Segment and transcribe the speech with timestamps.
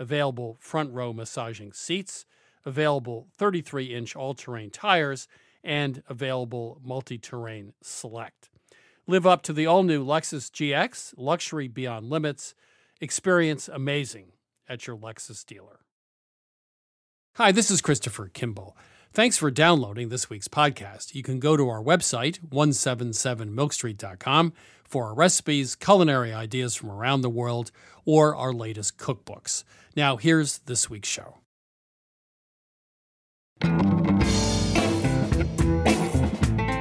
[0.00, 2.24] available front row massaging seats,
[2.64, 5.28] available 33 inch all terrain tires,
[5.62, 8.48] and available multi terrain select.
[9.06, 12.54] Live up to the all new Lexus GX, luxury beyond limits.
[13.00, 14.32] Experience amazing
[14.68, 15.80] at your Lexus dealer.
[17.36, 18.76] Hi, this is Christopher Kimball.
[19.12, 21.16] Thanks for downloading this week's podcast.
[21.16, 24.52] You can go to our website, 177milkstreet.com,
[24.84, 27.72] for our recipes, culinary ideas from around the world,
[28.04, 29.64] or our latest cookbooks.
[30.00, 31.40] Now, here's this week's show.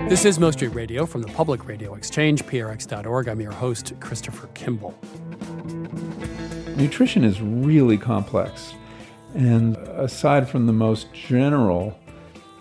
[0.08, 3.28] This is Milk Street Radio from the Public Radio Exchange, prx.org.
[3.28, 4.98] I'm your host, Christopher Kimball.
[6.78, 8.74] Nutrition is really complex.
[9.36, 12.00] And aside from the most general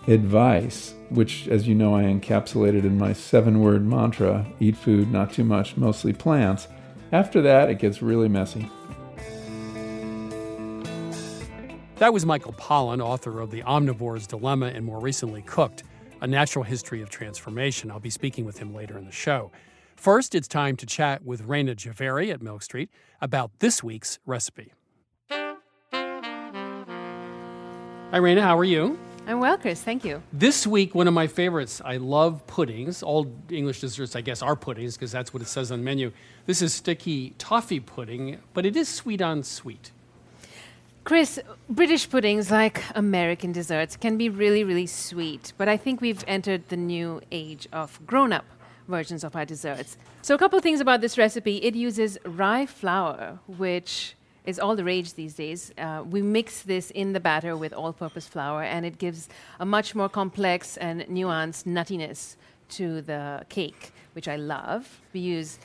[0.09, 5.33] advice, which, as you know, I encapsulated in my seven word mantra eat food, not
[5.33, 6.67] too much, mostly plants,
[7.13, 8.69] after that, it gets really messy.
[11.99, 15.83] That was Michael Pollan, author of The Omnivore's Dilemma and more recently Cooked
[16.21, 17.91] a natural history of transformation.
[17.91, 19.51] I'll be speaking with him later in the show.
[19.97, 22.89] First, it's time to chat with Rayna Jhaveri at Milk Street
[23.21, 24.73] about this week's recipe.
[25.31, 25.57] Hi,
[28.13, 28.43] Raina.
[28.43, 28.97] How are you?
[29.27, 29.83] I'm well, Chris.
[29.83, 30.23] Thank you.
[30.33, 31.83] This week, one of my favorites.
[31.85, 33.03] I love puddings.
[33.03, 36.13] All English desserts, I guess, are puddings because that's what it says on the menu.
[36.47, 39.91] This is sticky toffee pudding, but it is sweet on sweet.
[41.09, 41.41] Chris,
[41.71, 45.55] British puddings, like American desserts, can be really, really sweet.
[45.57, 48.45] But I think we've entered the new age of grown up
[48.89, 49.97] versions of our desserts.
[50.21, 54.85] So, a couple things about this recipe it uses rye flour, which is all the
[54.85, 55.73] rage these days.
[55.79, 59.65] Uh, we mix this in the batter with all purpose flour, and it gives a
[59.65, 62.37] much more complex and nuanced nuttiness
[62.69, 65.01] to the cake, which I love.
[65.15, 65.59] We use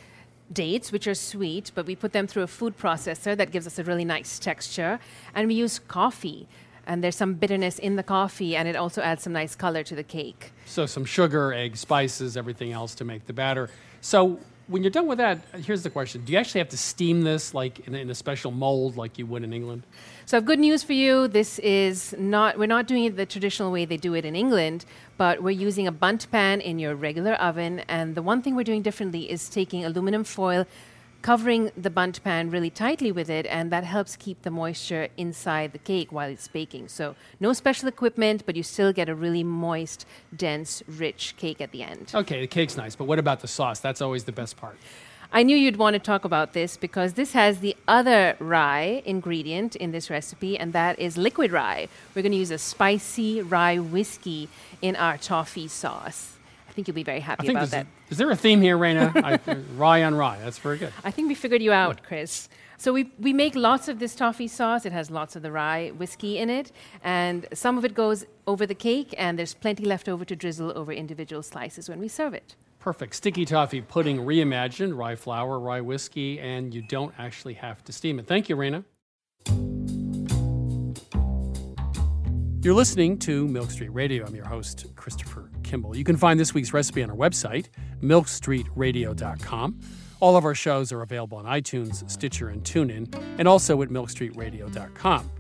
[0.53, 3.79] dates, which are sweet, but we put them through a food processor that gives us
[3.79, 4.99] a really nice texture.
[5.33, 6.47] And we use coffee,
[6.85, 9.95] and there's some bitterness in the coffee, and it also adds some nice color to
[9.95, 10.51] the cake.
[10.65, 13.69] So some sugar, egg, spices, everything else to make the batter.
[14.01, 17.21] So when you're done with that, here's the question: Do you actually have to steam
[17.21, 19.83] this like in, in a special mold, like you would in England?
[20.25, 21.27] So good news for you.
[21.27, 24.85] This is not we're not doing it the traditional way they do it in England,
[25.17, 27.79] but we're using a Bundt pan in your regular oven.
[27.89, 30.65] And the one thing we're doing differently is taking aluminum foil,
[31.21, 35.73] covering the Bundt pan really tightly with it, and that helps keep the moisture inside
[35.73, 36.87] the cake while it's baking.
[36.87, 40.05] So no special equipment, but you still get a really moist,
[40.35, 42.11] dense, rich cake at the end.
[42.15, 43.81] Okay, the cake's nice, but what about the sauce?
[43.81, 44.77] That's always the best part.
[45.35, 49.75] I knew you'd want to talk about this because this has the other rye ingredient
[49.75, 51.87] in this recipe, and that is liquid rye.
[52.13, 54.47] We're going to use a spicy rye whiskey
[54.83, 56.35] in our toffee sauce.
[56.69, 57.87] I think you'll be very happy about that.
[57.87, 59.11] A, is there a theme here, Rayna?
[59.47, 60.37] I, rye on rye.
[60.43, 60.93] That's very good.
[61.03, 62.47] I think we figured you out, Chris.
[62.77, 64.85] So we, we make lots of this toffee sauce.
[64.85, 66.71] It has lots of the rye whiskey in it,
[67.03, 70.77] and some of it goes over the cake, and there's plenty left over to drizzle
[70.77, 72.55] over individual slices when we serve it.
[72.83, 73.15] Perfect.
[73.15, 78.19] Sticky toffee pudding reimagined, rye flour, rye whiskey, and you don't actually have to steam
[78.19, 78.27] it.
[78.27, 78.83] Thank you, Rayna.
[82.61, 84.25] You're listening to Milk Street Radio.
[84.25, 85.95] I'm your host, Christopher Kimball.
[85.95, 87.69] You can find this week's recipe on our website,
[88.01, 89.79] milkstreetradio.com.
[90.19, 95.31] All of our shows are available on iTunes, Stitcher, and TuneIn, and also at milkstreetradio.com.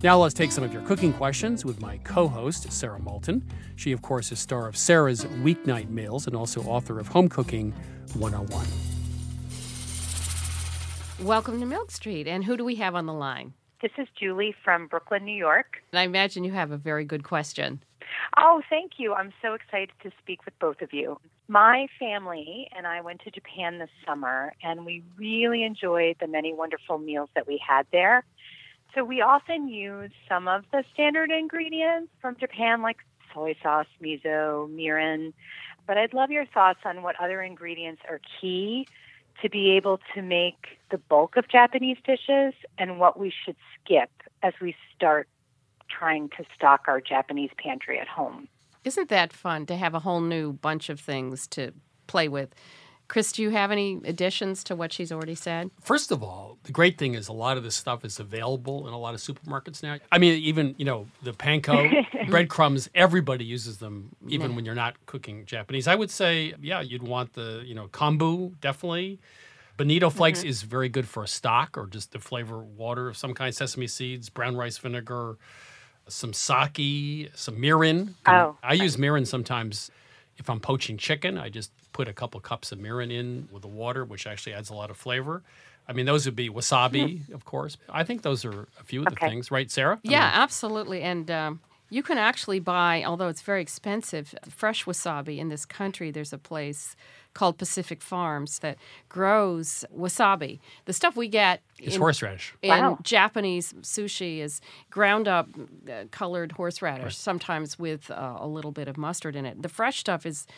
[0.00, 3.44] Now let's take some of your cooking questions with my co-host, Sara Moulton.
[3.74, 7.72] She, of course, is star of Sara's Weeknight Meals and also author of Home Cooking
[8.14, 8.64] 101.
[11.26, 12.28] Welcome to Milk Street.
[12.28, 13.54] And who do we have on the line?
[13.82, 15.78] This is Julie from Brooklyn, New York.
[15.92, 17.82] And I imagine you have a very good question.
[18.36, 19.14] Oh, thank you.
[19.14, 21.18] I'm so excited to speak with both of you.
[21.48, 26.52] My family and I went to Japan this summer, and we really enjoyed the many
[26.52, 28.24] wonderful meals that we had there.
[28.94, 32.98] So we often use some of the standard ingredients from Japan, like
[33.32, 35.32] soy sauce, miso, mirin.
[35.86, 38.86] But I'd love your thoughts on what other ingredients are key
[39.42, 44.10] to be able to make the bulk of Japanese dishes and what we should skip
[44.42, 45.28] as we start
[45.88, 48.48] trying to stock our Japanese pantry at home.
[48.84, 51.72] Isn't that fun to have a whole new bunch of things to
[52.06, 52.54] play with?
[53.08, 55.70] Chris, do you have any additions to what she's already said?
[55.80, 58.92] First of all, the great thing is a lot of this stuff is available in
[58.92, 59.96] a lot of supermarkets now.
[60.12, 64.94] I mean, even, you know, the panko, breadcrumbs, everybody uses them, even when you're not
[65.06, 65.88] cooking Japanese.
[65.88, 69.18] I would say, yeah, you'd want the, you know, kombu, definitely.
[69.78, 70.48] Bonito flakes mm-hmm.
[70.48, 73.86] is very good for a stock or just to flavor water of some kind, sesame
[73.86, 75.38] seeds, brown rice vinegar,
[76.08, 78.14] some sake, some mirin.
[78.26, 78.58] Oh.
[78.62, 79.90] I use mirin sometimes
[80.38, 81.36] if I'm poaching chicken.
[81.36, 84.70] I just put a couple cups of mirin in with the water, which actually adds
[84.70, 85.42] a lot of flavor.
[85.88, 87.34] I mean, those would be wasabi, hmm.
[87.34, 87.76] of course.
[87.88, 89.26] I think those are a few of okay.
[89.26, 89.98] the things, right, Sara?
[90.02, 91.02] Yeah, I mean, absolutely.
[91.02, 96.10] And um, you can actually buy, although it's very expensive, fresh wasabi in this country.
[96.10, 96.94] There's a place
[97.38, 98.76] called Pacific Farms that
[99.08, 100.58] grows wasabi.
[100.86, 102.52] The stuff we get is horseradish.
[102.62, 102.98] In wow.
[103.04, 105.48] Japanese sushi is ground up
[105.88, 107.12] uh, colored horseradish, right.
[107.12, 109.62] sometimes with uh, a little bit of mustard in it.
[109.62, 110.48] The fresh stuff is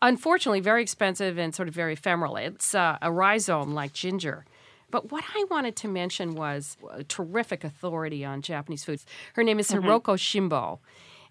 [0.00, 2.36] unfortunately very expensive and sort of very ephemeral.
[2.36, 4.46] It's uh, a rhizome like ginger.
[4.90, 9.04] But what I wanted to mention was a terrific authority on Japanese foods.
[9.34, 9.86] Her name is mm-hmm.
[9.86, 10.78] Hiroko Shimbo.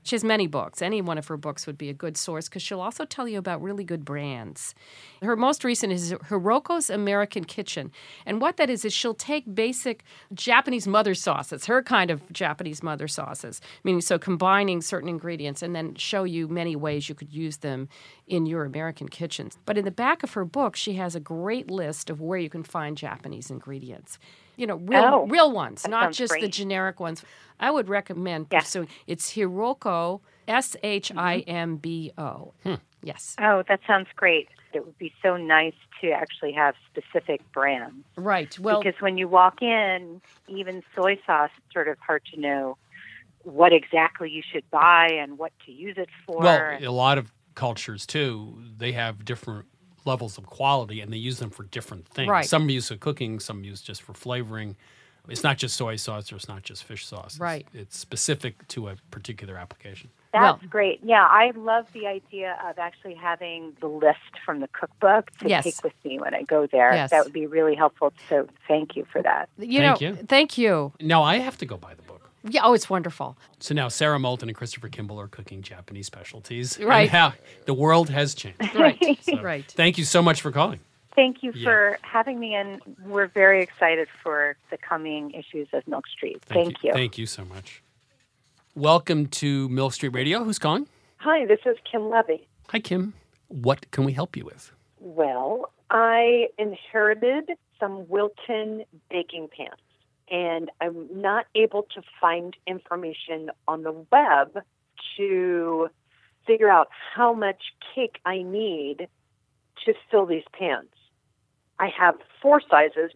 [0.09, 0.81] She has many books.
[0.81, 3.37] Any one of her books would be a good source because she'll also tell you
[3.37, 4.73] about really good brands.
[5.21, 7.91] Her most recent is Hiroko's American Kitchen.
[8.25, 12.81] And what that is, is she'll take basic Japanese mother sauces, her kind of Japanese
[12.81, 17.31] mother sauces, meaning so combining certain ingredients and then show you many ways you could
[17.31, 17.87] use them
[18.29, 19.57] in your American kitchens.
[19.65, 22.50] But in the back of her book, she has a great list of where you
[22.50, 24.19] can find Japanese ingredients
[24.59, 26.41] you know, real oh, real ones, not just great.
[26.41, 27.24] the generic ones.
[27.62, 28.59] I would recommend yeah.
[28.59, 28.89] pursuing.
[29.07, 30.19] It's Hiroko,
[30.50, 32.53] S H I M B O.
[32.63, 32.75] Hmm.
[33.01, 33.38] Yes.
[33.39, 34.50] Oh, that sounds great.
[34.74, 38.05] It would be so nice to actually have specific brands.
[38.17, 38.59] Right.
[38.59, 42.77] Well, because when you walk in, even soy sauce, it's sort of hard to know
[43.43, 46.41] what exactly you should buy and what to use it for.
[46.41, 49.65] Well, a lot of cultures too, they have different
[50.05, 52.29] levels of quality and they use them for different things.
[52.29, 52.45] Right.
[52.45, 54.77] Some use for cooking, some use just for flavoring.
[55.27, 57.37] It's not just soy sauce or it's not just fish sauce.
[57.37, 57.67] Right.
[57.73, 60.09] It's specific to a particular application.
[60.31, 61.01] That's Well- great.
[61.03, 65.65] Yeah, I love the idea of actually having the list from the cookbook to Yes.
[65.65, 66.93] take with me when I go there.
[66.93, 67.09] Yes.
[67.11, 68.13] That would be really helpful.
[68.29, 69.49] So thank you for that.
[69.57, 70.15] You Thank know, you.
[70.27, 70.93] thank you.
[71.01, 72.08] Now I have to go buy the book.
[72.43, 73.38] Yeah, oh, it's wonderful.
[73.60, 76.79] So now Sara Moulton and Christopher Kimball are cooking Japanese specialties.
[76.79, 77.10] Right.
[77.10, 77.34] how
[77.65, 78.60] the world has changed.
[78.75, 79.65] Right, So right.
[79.65, 80.79] Thank you so much for calling.
[81.15, 81.65] Thank you Yeah.
[81.65, 86.41] for having me, and we're very excited for the coming issues of Milk Street.
[86.46, 86.93] Thank, you.
[86.93, 87.81] Thank you so much.
[88.75, 90.43] Welcome to Milk Street Radio.
[90.43, 90.88] Who's calling?
[91.17, 92.48] Hi, this is Kim Levy.
[92.69, 93.13] Hi, Kim.
[93.50, 94.72] What can we help you with?
[95.00, 99.79] Well, I inherited some Wilton baking pans,
[100.31, 104.63] and I'm not able to find information on the web
[105.17, 105.89] to
[106.45, 109.07] figure out how much cake I need
[109.86, 110.89] to fill these pans.
[111.79, 113.12] I have four sizes.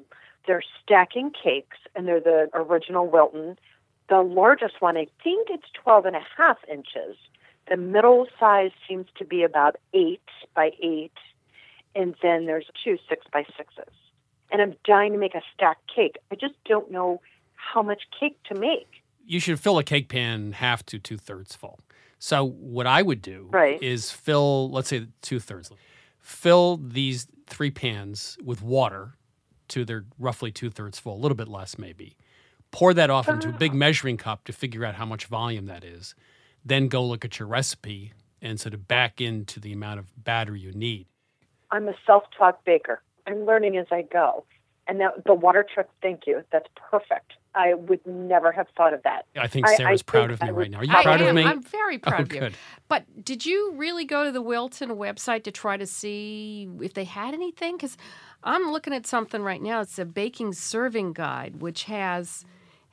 [0.47, 3.57] They're stacking cakes, and they're the original Wilton.
[4.09, 7.17] The largest one, I think it's 12 and a half inches.
[7.69, 10.21] The middle size seems to be about 8
[10.53, 11.11] by 8,
[11.95, 14.02] and then there's two 6 by 6s.
[14.53, 16.17] And I'm dying to make a stacked cake.
[16.31, 17.19] I just don't know
[17.55, 18.87] how much cake to make.
[19.25, 21.79] You should fill a cake pan half to two thirds full.
[22.19, 23.81] So what I would do Right.
[23.81, 25.71] is fill, let's say two thirds,
[26.19, 29.17] fill these three pans with water
[29.69, 32.15] to their roughly two thirds full, a little bit less maybe.
[32.71, 33.75] Pour that off into a big ah.
[33.75, 36.15] measuring cup to figure out how much volume that is.
[36.63, 40.55] Then go look at your recipe and sort of back into the amount of batter
[40.55, 41.07] you need.
[41.71, 43.01] I'm a self-taught baker.
[43.27, 44.45] I'm learning as I go.
[44.87, 46.43] And that, the water trick, thank you.
[46.51, 47.33] That's perfect.
[47.55, 49.25] I would never have thought of that.
[49.37, 50.79] I think I- I Sara's proud think of me right now.
[50.79, 51.35] Are you I proud I of am.
[51.35, 51.43] me?
[51.43, 52.39] I'm very oh, proud Oh, of you.
[52.41, 52.53] good.
[52.89, 57.05] But did you really go to the Wilton website to try to see if they
[57.05, 57.77] had anything?
[57.77, 57.95] Because
[58.43, 59.79] I'm looking at something right now.
[59.81, 62.43] It's a baking serving guide, which has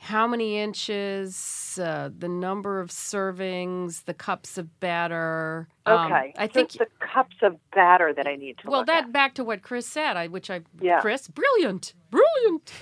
[0.03, 5.69] how many inches, uh, the number of servings, the cups of batter.
[5.85, 6.33] Um, Okay.
[6.39, 6.69] I So think.
[6.71, 9.13] it's the cups of batter that I need to well, look that at.
[9.13, 11.01] back to what Chris said, I, which I Yeah.
[11.01, 12.73] Chris, brilliant, brilliant.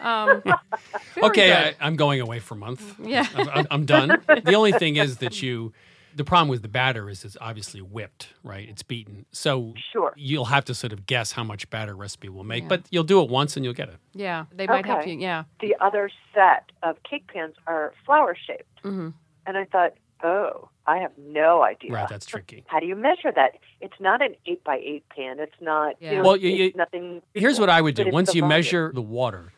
[0.00, 0.42] Um,
[1.22, 1.52] okay, good.
[1.56, 2.96] I, I'm going away for a month.
[3.00, 3.26] Yeah.
[3.36, 4.20] I'm, I'm- I'm done.
[4.44, 5.72] the only thing is that you,
[6.16, 8.68] the problem with the batter is it's obviously whipped, right?
[8.68, 9.26] It's beaten.
[9.32, 10.12] So Sure.
[10.16, 12.68] you'll have to sort of guess how much batter recipe will make, Yeah.
[12.70, 13.98] but you'll do it once and you'll get it.
[14.14, 15.12] yeah, they might help Okay.
[15.12, 15.18] you.
[15.20, 15.44] Yeah.
[15.60, 18.82] the other set of cake pans are flower shaped.
[18.82, 19.12] Mhm.
[19.46, 19.92] And I thought,
[20.24, 21.92] oh, I have no idea.
[21.92, 22.64] Right, that's tricky.
[22.68, 23.58] How do you measure that?
[23.80, 25.38] It's not an eight by eight pan.
[25.38, 25.96] It's not.
[26.00, 26.10] Yeah.
[26.12, 27.22] You know, Well, you- it's you- nothing.
[27.34, 28.08] Here's what I would do.
[28.10, 28.48] Once you volume.
[28.56, 29.52] measure the water,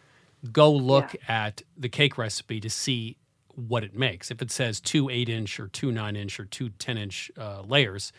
[0.53, 3.17] go look at the cake recipe to see
[3.59, 4.31] what it makes.
[4.31, 7.63] If it says two eight inch or two nine inch or two 10 inch uh,
[7.63, 8.13] layers,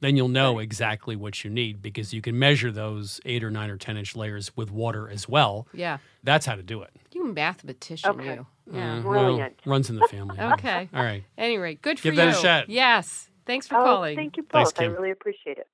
[0.00, 3.70] then you'll know exactly what you need because you can measure those eight or nine
[3.70, 5.66] or 10 inch layers with water as well.
[5.72, 5.98] Yeah.
[6.24, 6.90] That's how to do it.
[7.12, 8.34] You mathematician, Okay.
[8.34, 8.46] you.
[8.72, 8.98] Yeah.
[8.98, 9.60] Uh, well, Brilliant.
[9.64, 10.36] runs in the family.
[10.40, 10.88] Okay.
[10.92, 11.22] All right.
[11.38, 12.20] Anyway, good for Give you.
[12.20, 12.68] that a shot.
[12.68, 13.28] Yes.
[13.46, 14.16] Thanks for Oh, calling.
[14.16, 14.82] thank you Thanks, both.
[14.82, 15.68] I really appreciate it.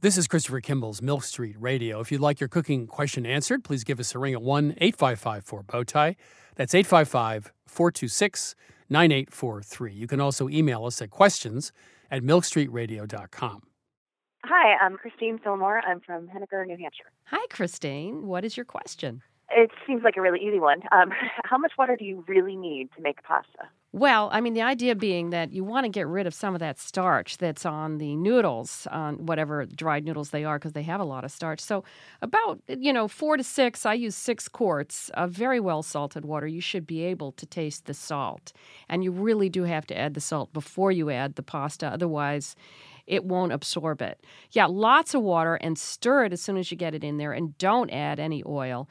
[0.00, 2.00] This is Christopher Kimball's Milk Street Radio.
[2.00, 5.44] If you'd like your cooking question answered, please give us a ring at 1 855
[5.44, 6.16] 4 Bowtie.
[6.56, 8.54] That's 855 426
[8.88, 9.92] 9843.
[9.92, 11.72] You can also email us at questions
[12.10, 13.62] at milkstreetradio.com.
[14.44, 15.80] Hi, I'm Christine Fillmore.
[15.80, 17.10] I'm from Henniker, New Hampshire.
[17.24, 18.26] Hi, Christine.
[18.26, 19.22] What is your question?
[19.50, 20.82] It seems like a really easy one.
[20.92, 21.10] Um,
[21.44, 23.70] how much water do you really need to make pasta?
[23.96, 26.58] Well, I mean, the idea being that you want to get rid of some of
[26.58, 30.98] that starch that's on the noodles, on whatever dried noodles they are, because they have
[30.98, 31.60] a lot of starch.
[31.60, 31.84] So,
[32.20, 36.48] about, you know, four to six, I use six quarts of very well salted water.
[36.48, 38.52] You should be able to taste the salt.
[38.88, 41.86] And you really do have to add the salt before you add the pasta.
[41.86, 42.56] Otherwise,
[43.06, 44.26] it won't absorb it.
[44.50, 47.32] Yeah, lots of water and stir it as soon as you get it in there.
[47.32, 48.88] And don't add any oil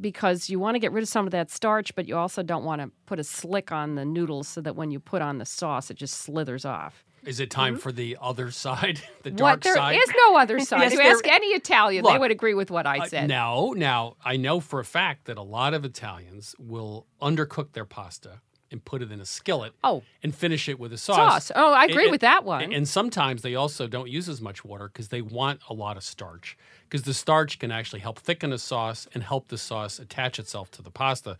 [0.00, 2.64] because you want to get rid of some of that starch, but you also don't
[2.64, 5.44] want to put a slick on the noodles so that when you put on the
[5.44, 7.04] sauce, it just slithers off.
[7.24, 9.36] Is it time for the other side, the what?
[9.36, 9.96] dark There side?
[9.96, 10.80] is no other side.
[10.82, 13.28] Yes, you there- ask any Italian, they would agree with what I Uh, said.
[13.28, 17.84] no, now I know for a fact that a lot of Italians will undercook their
[17.84, 20.02] pasta and put it in a skillet Oh.
[20.22, 21.46] and finish it with a sauce.
[21.46, 21.52] Sauce.
[21.54, 22.72] Oh, I agree And- with that one.
[22.72, 26.04] And sometimes they also don't use as much water because they want a lot of
[26.04, 26.56] starch
[26.88, 30.70] because the starch can actually help thicken a sauce and help the sauce attach itself
[30.72, 31.36] to the pasta.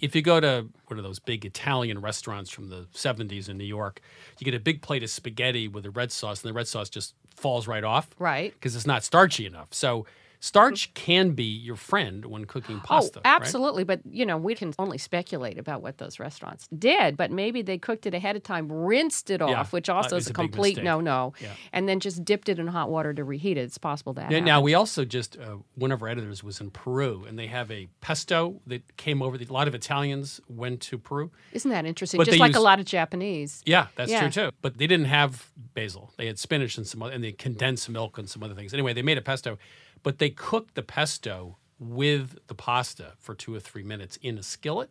[0.00, 3.64] If you go to one of those big Italian restaurants from the 70s in New
[3.64, 4.00] York,
[4.40, 6.88] you get a big plate of spaghetti with a red sauce, and the red sauce
[6.88, 8.52] just falls right off Right.
[8.54, 9.68] because it's not starchy enough.
[9.72, 10.04] So
[10.46, 13.20] Starch can be your friend when cooking pasta.
[13.20, 13.84] Oh, absolutely.
[13.84, 14.00] Right?
[14.04, 17.78] But, you know, we can only speculate about what those restaurants did, but maybe they
[17.78, 20.82] cooked it ahead of time, rinsed it Yeah, off, which also is a a complete
[20.82, 21.52] no no, Yeah.
[21.72, 23.60] and then just dipped it in hot water to reheat it.
[23.60, 24.32] It's possible that.
[24.32, 27.46] Yeah, now we also just uh, one of our editors was in Peru, and they
[27.46, 29.36] have a pesto that came over.
[29.36, 31.30] A lot of Italians went to Peru.
[31.52, 32.18] Isn't that interesting?
[32.18, 33.62] But just like a lot of Japanese.
[33.64, 34.22] Yeah, that's Yeah.
[34.28, 34.50] true too.
[34.60, 36.12] But they didn't have basil.
[36.16, 38.74] They had spinach and some other, and they condensed milk and some other things.
[38.74, 39.56] Anyway, they made a pesto,
[40.02, 44.42] but they cooked the pesto with the pasta for two or three minutes in a
[44.42, 44.90] skillet.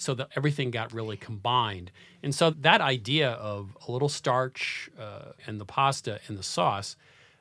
[0.00, 1.90] So that everything got really combined,
[2.22, 6.94] and so that idea of a little starch uh, and the pasta and the sauce,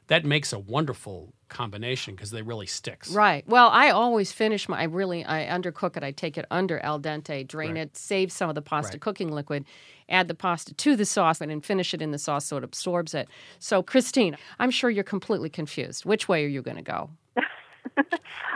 [0.07, 3.11] that makes a wonderful combination because they really sticks.
[3.11, 3.43] Right.
[3.47, 4.79] Well, I always finish my.
[4.79, 6.03] I really I undercook it.
[6.03, 7.81] I take it under al dente, drain Right.
[7.81, 9.01] it, save some of the pasta Right.
[9.01, 9.65] cooking liquid,
[10.09, 12.63] add the pasta to the sauce, and then finish it in the sauce so it
[12.63, 13.27] absorbs it.
[13.59, 16.05] So, Christine, I'm sure you're completely confused.
[16.05, 17.09] Which way are you going to go?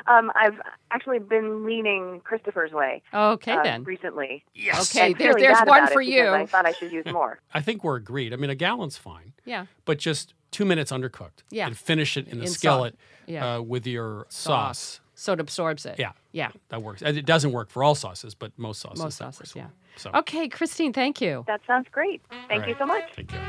[0.08, 3.02] Um, I've actually been leaning Christopher's way.
[3.14, 3.84] Okay, uh, then.
[3.84, 4.44] recently.
[4.56, 4.96] Yes.
[4.96, 6.30] Okay, there, feeling there's one for you.
[6.30, 7.40] I thought I should use more.
[7.54, 8.34] I think we're agreed.
[8.34, 9.34] I mean, a gallon's fine.
[9.46, 9.68] Yeah.
[9.86, 11.44] but just two minutes undercooked.
[11.50, 11.68] Yeah.
[11.68, 12.58] And finish it in the In sauce.
[12.58, 12.96] skillet
[13.28, 13.56] Yeah.
[13.58, 15.00] uh, with your sauce.
[15.16, 15.96] So it absorbs it.
[16.00, 16.12] Yeah.
[16.32, 16.52] Yeah.
[16.70, 17.02] That works.
[17.02, 19.04] And It doesn't work for all sauces, but most sauces.
[19.04, 19.68] Most sauces, works yeah.
[19.98, 21.44] So, Okay, Christine, thank you.
[21.48, 22.22] That sounds great.
[22.48, 23.04] Thank All you so much.
[23.16, 23.40] Thank you.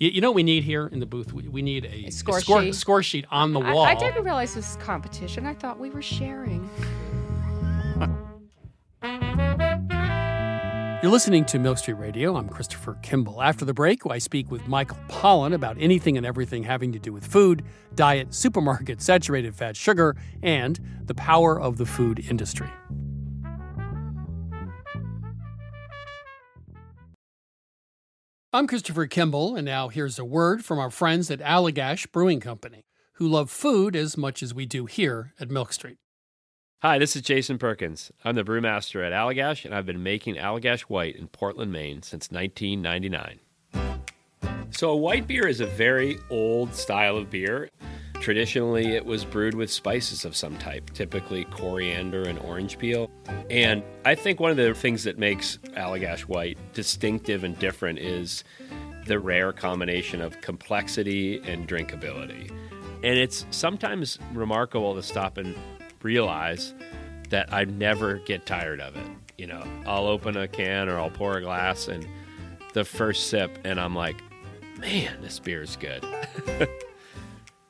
[0.00, 1.32] You, you know what we need here in the booth?
[1.32, 2.74] We, we need a, score score, sheet.
[2.74, 3.84] score sheet on the I, wall.
[3.84, 5.46] I didn't realize this was competition.
[5.46, 6.68] I thought we were sharing.
[11.02, 12.36] You're listening to Milk Street Radio.
[12.36, 13.42] I'm Christopher Kimball.
[13.42, 17.12] After the break, I speak with Michael Pollan about anything and everything having to do
[17.12, 17.64] with food,
[17.96, 22.68] diet, supermarket, saturated fat, sugar, and the power of the food industry.
[28.52, 32.84] I'm Christopher Kimball, and now here's a word from our friends at Allagash Brewing Company,
[33.14, 35.98] who love food as much as we do here at Milk Street.
[36.82, 38.10] Hi, this is Jason Perkins.
[38.24, 42.28] I'm the brewmaster at Allagash, and I've been making Allagash White in Portland, Maine since
[42.28, 43.38] 1999.
[44.72, 47.70] So, a white beer is a very old style of beer.
[48.14, 53.08] Traditionally, it was brewed with spices of some type, typically coriander and orange peel.
[53.48, 58.42] And I think one of the things that makes Allagash White distinctive and different is
[59.06, 62.50] the rare combination of complexity and drinkability.
[63.04, 65.54] And it's sometimes remarkable to stop and
[66.04, 66.74] realize
[67.30, 69.06] that I never get tired of it.
[69.38, 72.06] You know, I'll open a can or I'll pour a glass and
[72.74, 74.16] the first sip, and I'm like,
[74.78, 76.04] man, this beer is good.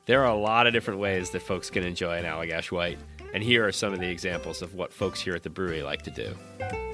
[0.05, 2.99] there are a lot of different ways that folks can enjoy an Allagash White,
[3.33, 6.01] and here are some of the examples of what folks here at the brewery like
[6.03, 6.92] to do.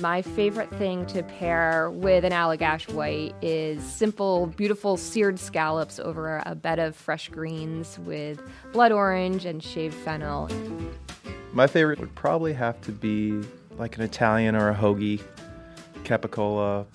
[0.00, 6.42] My favorite thing to pair with an Allagash white is simple, beautiful seared scallops over
[6.46, 8.40] a bed of fresh greens with
[8.72, 10.48] blood orange and shaved fennel.
[11.52, 13.42] My favorite would probably have to be
[13.76, 15.20] like an Italian or a hoagie,
[16.04, 16.86] capicola,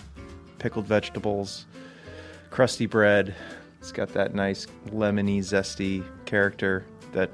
[0.58, 1.68] pickled vegetables,
[2.50, 3.36] crusty bread.
[3.82, 7.30] It's got that nice lemony, zesty character that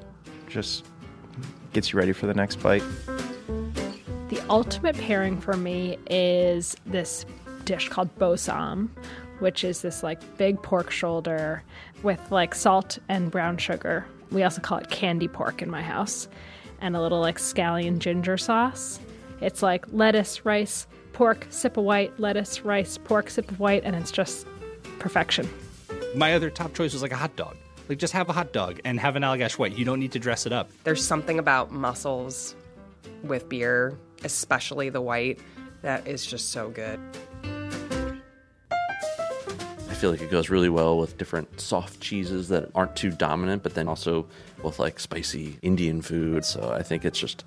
[0.50, 0.84] just
[1.72, 2.84] gets you ready for the next bite.
[4.32, 7.26] The ultimate pairing for me is this
[7.66, 8.88] dish called bossam,
[9.40, 11.64] which is this like big pork shoulder
[12.02, 14.06] with like salt and brown sugar.
[14.32, 16.30] We also call it candy pork in my house,
[16.80, 19.02] and a little like scallion ginger sauce.
[19.42, 23.98] It's like lettuce, rice, pork, sip of white, lettuce, rice, pork, sip of white, and
[23.98, 24.48] it's just
[24.98, 25.50] perfection.
[26.16, 27.58] My other top choice was like a hot dog.
[27.90, 29.78] Like just have a hot dog and have an Allagash white.
[29.78, 30.72] You don't need to dress it up.
[30.86, 32.56] There's something about mussels
[33.24, 35.40] with beer, especially the white,
[35.82, 37.00] that is just so good.
[39.90, 43.62] I feel like it goes really well with different soft cheeses that aren't too dominant,
[43.62, 44.28] but then also
[44.64, 46.44] with like spicy Indian food.
[46.44, 47.46] So I think it's just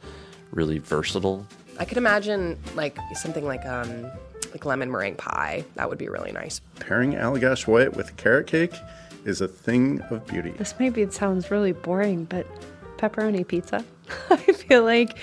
[0.52, 1.46] really versatile.
[1.78, 4.06] I could imagine like something like um
[4.52, 5.64] like lemon meringue pie.
[5.74, 6.60] That would be really nice.
[6.78, 8.74] Pairing Allagash White with carrot cake
[9.24, 10.50] is a thing of beauty.
[10.50, 12.46] This maybe it sounds really boring, but
[12.98, 13.84] pepperoni pizza.
[14.30, 15.18] I feel like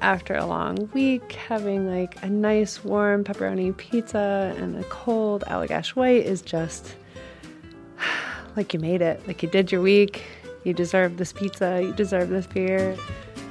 [0.00, 5.90] after a long week, having like a nice warm pepperoni pizza and a cold Allagash
[5.90, 6.94] White is just
[8.56, 9.26] like you made it.
[9.26, 10.22] Like you did your week.
[10.64, 11.82] You deserve this pizza.
[11.82, 12.96] You deserve this beer.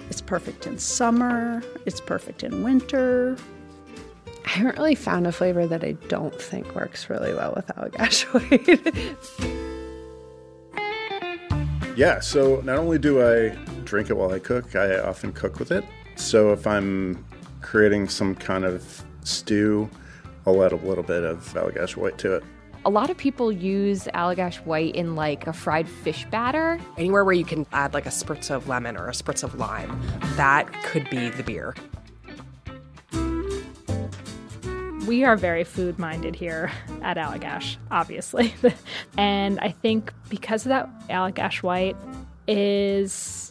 [0.10, 1.64] It's perfect in summer.
[1.86, 3.38] It's perfect in winter.
[4.46, 8.24] I haven't really found a flavor that I don't think works really well with Allagash
[8.34, 9.18] White.
[11.98, 13.56] Yeah, so not only do I
[13.92, 15.84] drink it while I cook, I often cook with it.
[16.16, 17.26] So if I'm
[17.60, 19.90] creating some kind of stew,
[20.48, 22.44] I'll add a little bit of Allagash White to it.
[22.86, 26.80] A lot of people use Allagash White in like a fried fish batter.
[26.98, 30.02] Anywhere where you can add like a spritz of lemon or a spritz of lime,
[30.38, 31.76] that could be the beer.
[35.06, 38.54] We are very food minded here at Allagash, obviously.
[39.18, 41.98] and I think because of that, Allagash White
[42.48, 43.51] is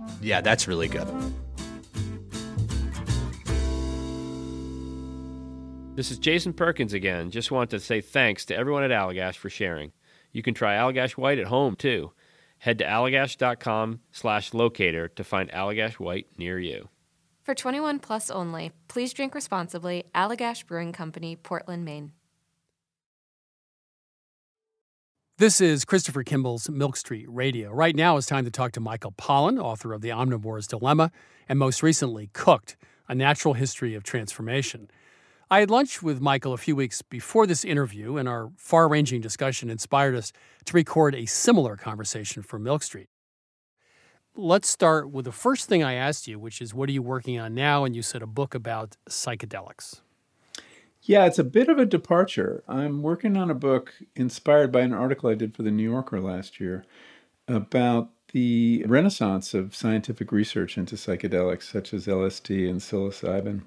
[0.21, 1.07] yeah, that's really good.
[5.95, 7.31] This is Jason Perkins again.
[7.31, 9.91] Just want to say thanks to everyone at Allagash for sharing.
[10.31, 12.13] You can try Allagash White at home too.
[12.59, 16.89] Head to allagash.com slash locator to find Allagash White near you.
[17.43, 20.05] For 21 plus only, please drink responsibly.
[20.13, 22.13] Allagash Brewing Company, Portland, Maine.
[25.41, 27.71] This is Christopher Kimball's Milk Street Radio.
[27.71, 31.11] Right now it's time to talk to Michael Pollan, author of The Omnivore's Dilemma,
[31.49, 32.77] and most recently, Cooked,
[33.09, 34.87] A Natural History of Transformation.
[35.49, 39.19] I had lunch with Michael a few weeks before this interview, and our far ranging
[39.19, 40.31] discussion inspired us
[40.65, 43.09] to record a similar conversation for Milk Street.
[44.35, 47.39] Let's start with the first thing I asked you, which is what are you working
[47.39, 47.83] on now?
[47.83, 50.01] And you said a book about psychedelics.
[51.03, 52.63] Yeah, it's a bit of a departure.
[52.67, 56.21] I'm working on a book inspired by an article I did for the New Yorker
[56.21, 56.85] last year
[57.47, 63.63] about the renaissance of scientific research into psychedelics such as LSD and psilocybin.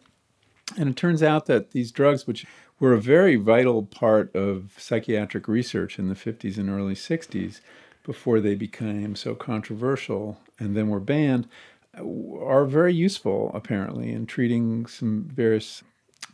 [0.78, 2.46] And it turns out that these drugs, which
[2.78, 7.60] were a very vital part of psychiatric research in the 50s and early 60s,
[8.04, 11.48] before they became so controversial and then were banned,
[11.96, 15.82] are very useful, apparently, in treating some various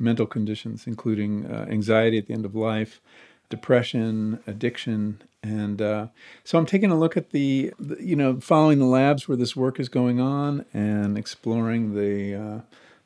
[0.00, 3.00] mental conditions, including uh, anxiety at the end of life,
[3.48, 5.22] depression, addiction.
[5.42, 6.08] And uh,
[6.44, 9.54] so I'm taking a look at the, the, you know, following the labs where this
[9.54, 12.34] work is going on and exploring the.
[12.34, 12.60] Uh,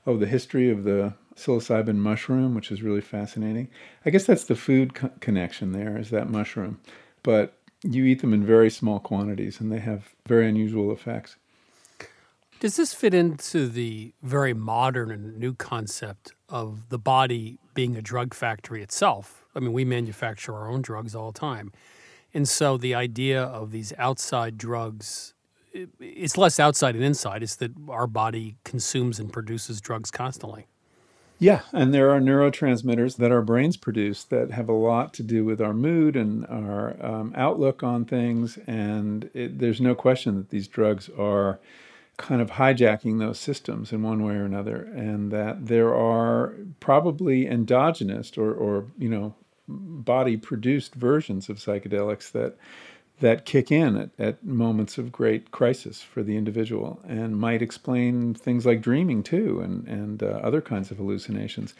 [0.06, 3.68] oh, the history of the psilocybin mushroom, which is really fascinating.
[4.04, 6.80] I guess that's the food co- connection there, is that mushroom.
[7.22, 11.36] But you eat them in very small quantities and they have very unusual effects.
[12.60, 18.02] Does this fit into the very modern and new concept of the body being a
[18.02, 19.44] drug factory itself?
[19.56, 21.72] I mean, we manufacture our own drugs all the time.
[22.32, 25.34] And so the idea of these outside drugs
[25.98, 27.42] it's less outside and inside.
[27.42, 30.66] It's that our body consumes and produces drugs constantly.
[31.40, 35.44] Yeah, and there are neurotransmitters that our brains produce that have a lot to do
[35.44, 38.56] with our mood and our um, outlook on things.
[38.68, 41.58] And it, there's no question that these drugs are
[42.16, 47.46] kind of hijacking those systems in one way or another, and that there are probably
[47.46, 49.34] endogenous or, or you know,
[49.66, 52.56] body produced versions of psychedelics that
[53.20, 58.34] that kick in at, at moments of great crisis for the individual and might explain
[58.34, 61.74] things like dreaming too and, and uh, other kinds of hallucinations.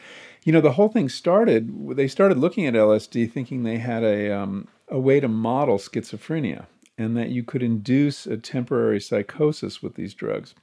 [0.44, 4.31] You know, the whole thing started, they started looking at LSD thinking they had a,
[4.31, 9.94] um, a way to model schizophrenia and that you could induce a temporary psychosis with
[9.94, 10.54] these drugs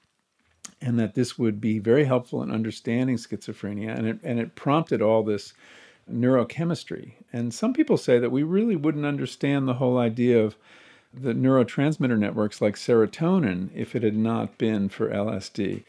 [0.81, 3.95] and that this would be very helpful in understanding schizophrenia.
[3.95, 5.53] And it, and it prompted all this
[6.11, 7.13] neurochemistry.
[7.31, 10.55] And some people say that we really wouldn't understand the whole idea of
[11.13, 15.83] the neurotransmitter networks like serotonin if it had not been for LSD.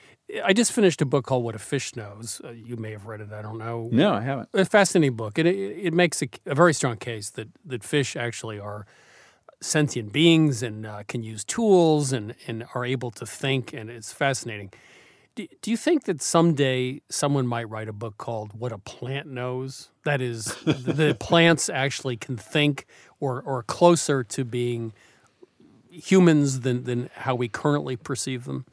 [0.44, 2.40] I just finished a book called What a Fish Knows.
[2.42, 3.32] Uh, you may have read it.
[3.32, 3.88] I don't know.
[3.92, 4.48] No, I haven't.
[4.54, 5.38] A fascinating book.
[5.38, 8.86] It, it, it makes a, a, very strong case that, that fish actually are
[9.62, 13.72] sentient beings and uh, can use tools and, and are able to think.
[13.72, 14.72] And it's fascinating.
[15.34, 19.28] Do, do you think that someday someone might write a book called What a Plant
[19.28, 19.88] Knows?
[20.04, 22.86] That is, the plants actually can think
[23.20, 24.92] or, or closer to being
[25.90, 28.66] humans than, than how we currently perceive them?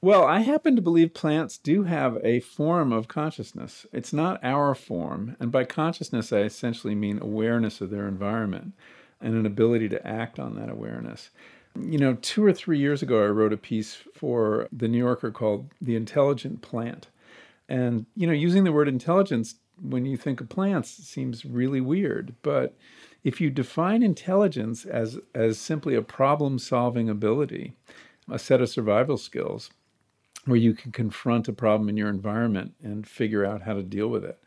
[0.00, 3.86] Well, I happen to believe plants do have a form of consciousness.
[3.90, 5.34] It's not our form.
[5.40, 8.74] And by consciousness, I essentially mean awareness of their environment
[9.24, 11.30] and an ability to act on that awareness.
[11.80, 15.32] You know, two or three years ago, I wrote a piece for The New Yorker
[15.32, 17.08] called The Intelligent Plant.
[17.68, 22.34] And, you know, using the word intelligence when you think of plants seems really weird.
[22.42, 22.76] But
[23.24, 27.72] if you define intelligence as, as simply a problem solving ability,
[28.30, 29.70] a set of survival skills,
[30.44, 34.08] where you can confront a problem in your environment and figure out how to deal
[34.08, 34.38] with it,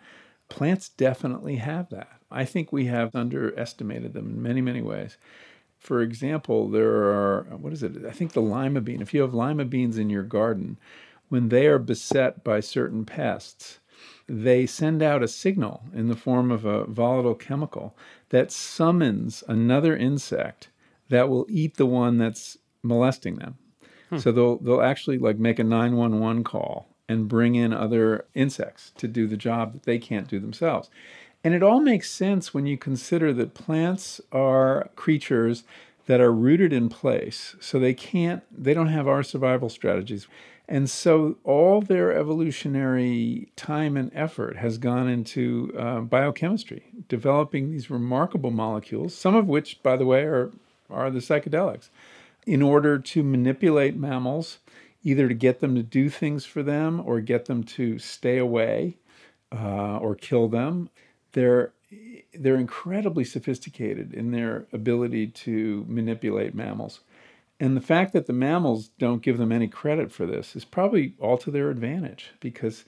[0.49, 2.21] Plants definitely have that.
[2.31, 5.17] I think we have underestimated them in many, many ways.
[5.77, 8.05] For example, there are, what is it?
[8.05, 9.01] I think the lima bean.
[9.01, 10.77] If you have lima beans in your garden,
[11.29, 13.79] when they are beset by certain pests,
[14.27, 17.95] they send out a signal in the form of a volatile chemical
[18.29, 20.69] that summons another insect
[21.09, 23.57] that will eat the one that's molesting them.
[24.09, 24.17] Hmm.
[24.17, 29.07] So they'll they'll actually like make a 911 call and bring in other insects to
[29.07, 30.89] do the job that they can't do themselves.
[31.43, 35.63] And it all makes sense when you consider that plants are creatures
[36.07, 37.55] that are rooted in place.
[37.59, 40.27] So they can't they don't have our survival strategies.
[40.69, 47.89] And so all their evolutionary time and effort has gone into uh, biochemistry, developing these
[47.89, 50.51] remarkable molecules, some of which, by the way, are,
[50.89, 51.87] are the psychedelics,
[52.45, 54.57] in order to manipulate mammals,
[55.07, 58.97] either to get them to do things for them or get them to stay away
[59.53, 60.89] uh, or kill them.
[61.31, 61.71] They're
[62.33, 66.99] they're incredibly sophisticated in their ability to manipulate mammals.
[67.61, 71.13] And the fact that the mammals don't give them any credit for this is probably
[71.19, 72.83] all to their advantage because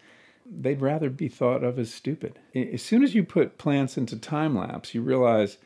[0.46, 2.38] they'd rather be thought of as stupid.
[2.54, 5.58] As soon as you put plants into time lapse, you realize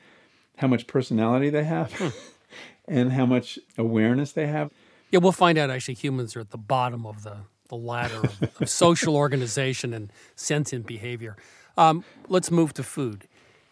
[0.57, 2.09] how much personality they have hmm.
[2.87, 4.69] and how much awareness they have.
[5.13, 7.37] Yeah, we'll find out actually humans are at the bottom of the,
[7.69, 11.37] the ladder of, of social organization and sentient behavior.
[11.77, 13.29] Um, let's move to food.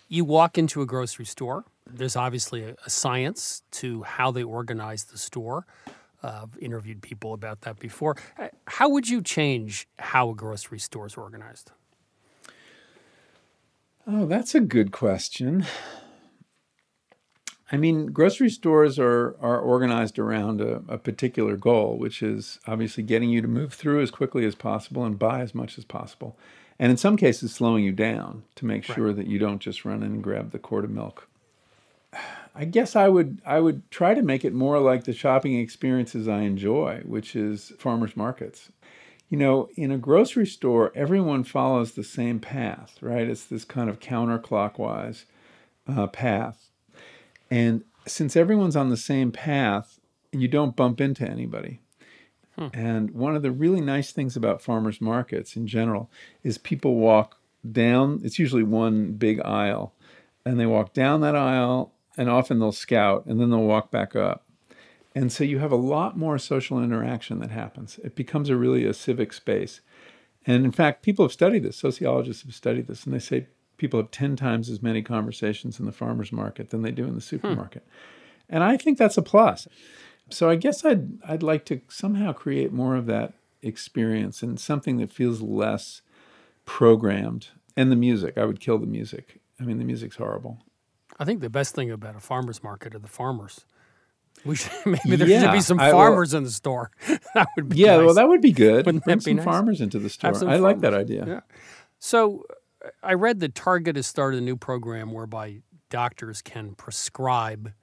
[0.08, 5.06] You walk into a grocery store there's obviously a, a, science to how they organize
[5.06, 5.66] the store.
[6.24, 8.16] Uh, I've interviewed people about that before.
[8.38, 11.72] Uh, how would you change how a grocery store is organized?
[14.08, 15.66] Oh, that's a good question.
[17.72, 23.02] I mean, grocery stores are, are organized around a, a, particular goal, which is obviously
[23.02, 26.38] getting you to move through as quickly as possible and buy as much as possible.
[26.78, 29.16] And in some cases, slowing you down to make sure right.
[29.16, 31.30] that you don't just run in and grab the quart of milk.
[32.54, 36.28] I guess I would I would try to make it more like the shopping experiences
[36.28, 38.70] I enjoy, which is farmers markets.
[39.30, 43.30] You know, in a grocery store, everyone follows the same path, right?
[43.30, 45.24] It's this kind of counterclockwise
[45.88, 46.71] uh, path,
[47.52, 50.00] and since everyone's on the same path,
[50.32, 51.82] you don't bump into anybody.
[52.58, 52.68] Hmm.
[52.74, 56.10] And one of the really nice things about farmers markets in general
[56.44, 57.38] is people walk
[57.70, 58.22] down.
[58.24, 59.94] It's usually one big aisle,
[60.46, 64.16] and they walk down that aisle and often they'll scout and then they'll walk back
[64.16, 64.46] up.
[65.14, 68.00] And so you have a lot more social interaction that happens.
[68.04, 69.82] It becomes a really a civic space.
[70.46, 73.48] And in fact, people have studied this, sociologists have studied this, and they say
[73.82, 77.16] people have 10 times as many conversations in the farmer's market than they do in
[77.16, 77.20] the hmm.
[77.20, 77.84] supermarket.
[77.84, 78.56] Hmm.
[78.56, 79.68] And I think that's a plus.
[80.30, 84.98] So I guess I'd I'd like to somehow create more of that experience and something
[84.98, 86.02] that feels less
[86.66, 87.48] programmed.
[87.76, 89.40] And the music, I would kill the music.
[89.60, 90.60] I mean, the music's horrible.
[91.20, 93.66] I think the best thing about a farmer's market are the farmers.
[94.46, 96.92] We should, maybe there yeah, should be some farmers I, well, in the store.
[97.34, 97.98] that would be yeah.
[97.98, 98.06] Nice.
[98.06, 98.86] Well, that would be good.
[98.86, 99.46] Wouldn't Bring some nice?
[99.46, 100.32] farmers into the store.
[100.32, 100.62] I farmers.
[100.62, 101.26] like that idea.
[101.26, 101.40] Yeah.
[102.00, 102.46] So,
[103.04, 107.74] I read that Target has started a new program whereby doctors can prescribe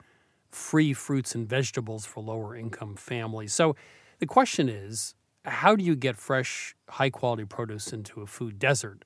[0.51, 3.53] free fruits and vegetables for lower income families.
[3.53, 3.77] So,
[4.19, 9.05] the question is, how do you get fresh, high quality produce into a food desert,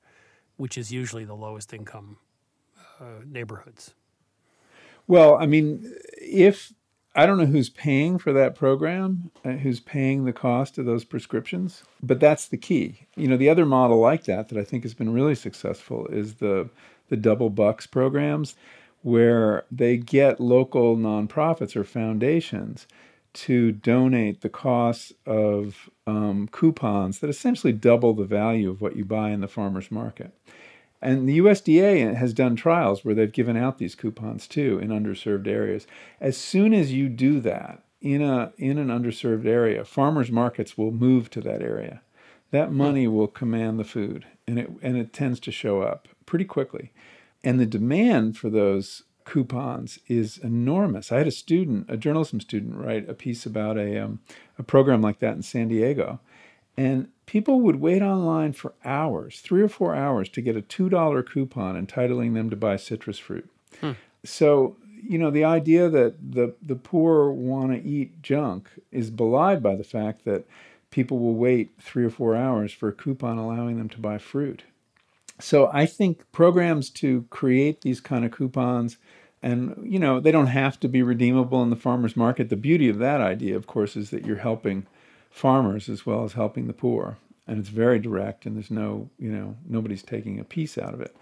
[0.57, 2.17] which is usually the lowest income
[2.99, 3.93] uh, neighborhoods?
[5.07, 6.73] Well, I mean, if
[7.15, 11.03] I don't know who's paying for that program, uh, who's paying the cost of those
[11.03, 13.05] prescriptions, but that's the key.
[13.15, 16.35] You know, the other model like that that I think has been really successful is
[16.35, 16.69] the
[17.09, 18.55] the double bucks programs
[19.03, 22.87] where they get local nonprofits or foundations
[23.33, 29.03] to donate the cost of um, coupons that essentially double the value of what you
[29.03, 30.33] buy in the farmer's market.
[31.03, 35.47] And the USDA has done trials where they've given out these coupons too in underserved
[35.47, 35.85] areas.
[36.21, 40.91] As soon as you do that in a in an underserved area, farmers markets will
[40.91, 42.01] move to that area.
[42.51, 42.77] That hmm.
[42.77, 46.93] money will command the food and it and it tends to show up pretty quickly.
[47.43, 51.11] And the demand for those coupons is enormous.
[51.11, 54.21] I had a student, a journalism student, write a piece about a um,
[54.57, 56.21] a program like that in San Diego,
[56.77, 61.25] and people would wait online for hours, three or four hours, to get a $2
[61.25, 63.49] coupon entitling them to buy citrus fruit.
[63.79, 63.91] Hmm.
[64.23, 69.61] So, you know, the idea that the, the poor want to eat junk is belied
[69.61, 70.45] by the fact that
[70.91, 74.63] people will wait three or four hours for a coupon allowing them to buy fruit.
[75.39, 78.97] So I think programs to create these kind of coupons
[79.43, 82.87] and you know they don't have to be redeemable in the farmers market the beauty
[82.89, 84.87] of that idea of course is that you're helping
[85.33, 87.17] farmers as well as helping the poor.
[87.45, 91.01] and it's very direct, and there's no, you know, nobody's taking a piece out of
[91.01, 91.13] it.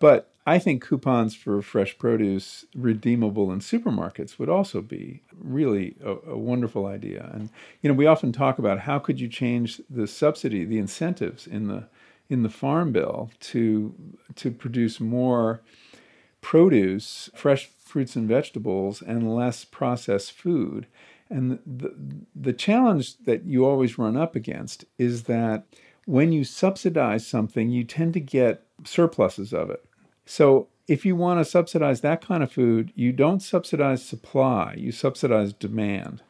[0.00, 6.16] But I think coupons for fresh produce redeemable in supermarkets would also be really a,
[6.30, 7.30] a, wonderful idea.
[7.32, 7.50] And
[7.82, 11.68] you know, we often talk about how could you change the subsidy, the incentives in
[11.68, 11.84] the
[12.28, 13.94] in the farm bill to
[14.36, 15.60] to produce more
[16.40, 20.86] produce, fresh fruits and vegetables, and less processed food.
[21.30, 21.94] And the,
[22.34, 25.64] the challenge that you always run up against is that
[26.04, 29.84] when you subsidize something, you tend to get surpluses of it.
[30.26, 34.90] So if you want to subsidize that kind of food, you don't subsidize supply, you
[34.90, 36.22] subsidize demand.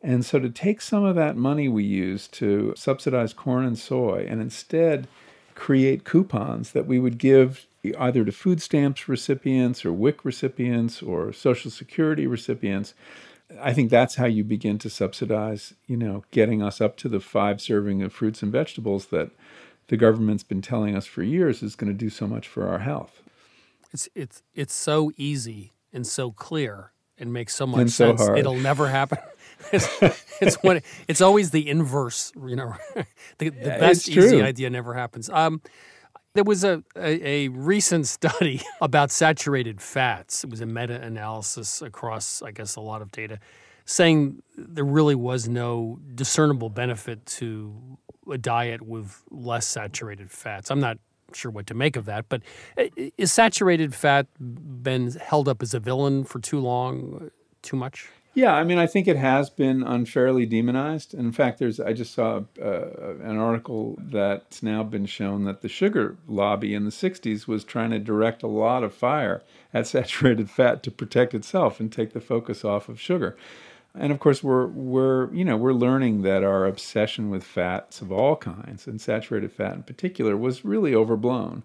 [0.00, 4.24] And so to take some of that money we use to subsidize corn and soy
[4.28, 5.08] and instead
[5.56, 7.66] create coupons that we would give
[7.98, 12.94] either to food stamps recipients or WIC recipients or Social Security recipients.
[13.60, 17.20] I think that's how you begin to subsidize, you know, getting us up to the
[17.20, 19.30] five serving of fruits and vegetables that
[19.88, 22.80] the government's been telling us for years is going to do so much for our
[22.80, 23.22] health.
[23.92, 28.20] It's it's it's so easy and so clear and makes so much and so sense.
[28.22, 28.38] Hard.
[28.38, 29.18] It'll never happen.
[29.72, 29.88] it's,
[30.40, 32.32] it's when it's always the inverse.
[32.36, 32.74] You know,
[33.38, 35.30] the, the best easy idea never happens.
[35.30, 35.62] Um,
[36.36, 40.44] there was a, a, a recent study about saturated fats.
[40.44, 43.40] It was a meta analysis across, I guess, a lot of data,
[43.84, 47.98] saying there really was no discernible benefit to
[48.30, 50.70] a diet with less saturated fats.
[50.70, 50.98] I'm not
[51.32, 52.42] sure what to make of that, but
[53.16, 57.28] is saturated fat been held up as a villain for too long, uh,
[57.62, 58.08] too much?
[58.36, 61.14] Yeah, I mean, I think it has been unfairly demonized.
[61.14, 65.62] And in fact, there's I just saw uh, an article that's now been shown that
[65.62, 69.86] the sugar lobby in the '60s was trying to direct a lot of fire at
[69.86, 73.38] saturated fat to protect itself and take the focus off of sugar.
[73.94, 78.12] And of course, we're we're you know we're learning that our obsession with fats of
[78.12, 81.62] all kinds and saturated fat in particular was really overblown.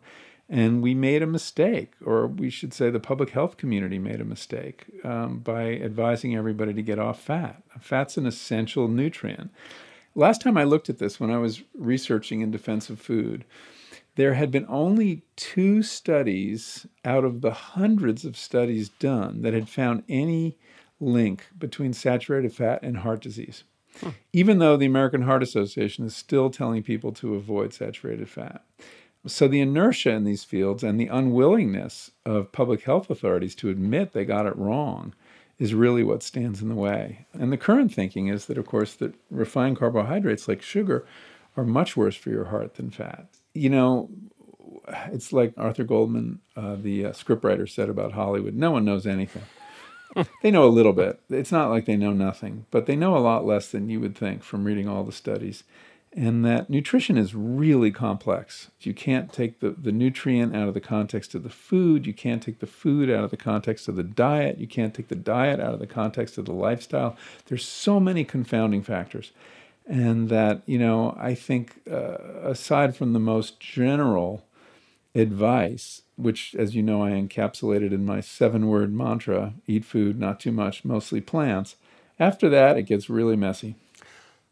[0.52, 4.26] And we made a mistake, or we should say the public health community made a
[4.26, 7.64] mistake um, by advising everybody to get off fat.
[7.80, 9.50] Fat's an essential nutrient.
[10.14, 13.46] Last time I looked at this, when I was researching in defense of food,
[14.16, 19.70] there had been only two studies out of the hundreds of studies done that had
[19.70, 20.58] found any
[21.00, 23.64] link between saturated fat and heart disease.
[24.34, 28.66] Even though the American Heart Association is still telling people to avoid saturated fat.
[29.28, 34.14] So the inertia in these fields and the unwillingness of public health authorities to admit
[34.14, 35.14] they got it wrong
[35.60, 37.26] is really what stands in the way.
[37.34, 41.06] And the current thinking is that, of course, that refined carbohydrates like sugar
[41.56, 43.28] are much worse for your heart than fat.
[43.54, 44.10] You know,
[45.12, 49.44] it's like Arthur Goldman, uh, the uh, scriptwriter, said about Hollywood no one knows anything.
[50.42, 51.20] they know a little bit.
[51.30, 54.18] It's not like they know nothing, but they know a lot less than you would
[54.18, 55.64] think from reading all the studies.
[56.14, 58.70] And that nutrition is really complex.
[58.82, 62.06] You can't take the, the nutrient out of the context of the food.
[62.06, 64.58] You can't take the food out of the context of the diet.
[64.58, 67.16] You can't take the diet out of the context of the lifestyle.
[67.46, 69.32] There's so many confounding factors.
[69.88, 74.46] And that, you know, I think uh, aside from the most general
[75.16, 80.42] advice, which, as you know, I encapsulated in my seven word mantra eat food, not
[80.42, 81.78] too much, mostly plants.
[82.20, 83.76] After that, it gets really messy.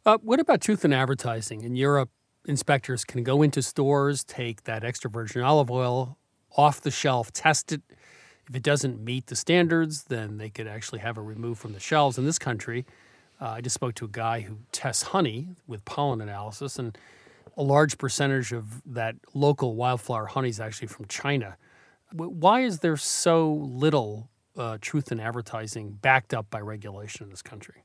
[0.09, 1.61] Uh, what about truth in advertising?
[1.61, 2.09] In Europe,
[2.47, 6.17] inspectors can go into stores, take that extra virgin olive oil
[6.57, 7.83] off the shelf, test it.
[8.49, 11.79] If it doesn't meet the standards, then they could actually have it removed from the
[11.79, 12.17] shelves.
[12.17, 12.87] In this country,
[13.39, 16.97] uh, I just spoke to a guy who tests honey with pollen analysis, and
[17.55, 21.55] a large percentage of that local wildflower honey is actually from China.
[22.13, 27.43] Why is there so little uh, truth in advertising backed up by regulation in this
[27.43, 27.83] country?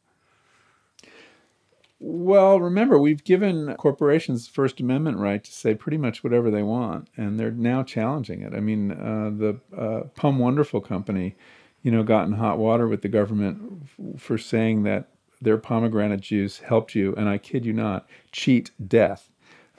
[2.00, 7.08] Well, remember, we've given corporations First Amendment right to say pretty much whatever they want,
[7.16, 8.52] and they're now challenging it.
[8.52, 11.36] I mean, uh, the uh, POM Wonderful Company,
[11.82, 15.08] you know, got in hot water with the government f- for saying that
[15.40, 19.30] their pomegranate juice helped you, and I kid you not, cheat death.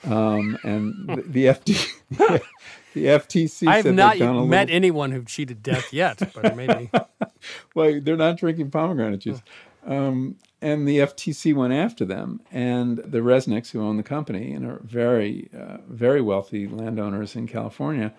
[0.03, 1.91] Um, and the, the FD,
[2.93, 3.67] the FTC.
[3.67, 6.89] I have said not met little- anyone who cheated death yet, but maybe.
[7.75, 9.41] well, they're not drinking pomegranate juice.
[9.85, 14.65] Um, and the FTC went after them, and the Resnicks, who own the company and
[14.65, 18.11] are very, uh, very wealthy landowners in California,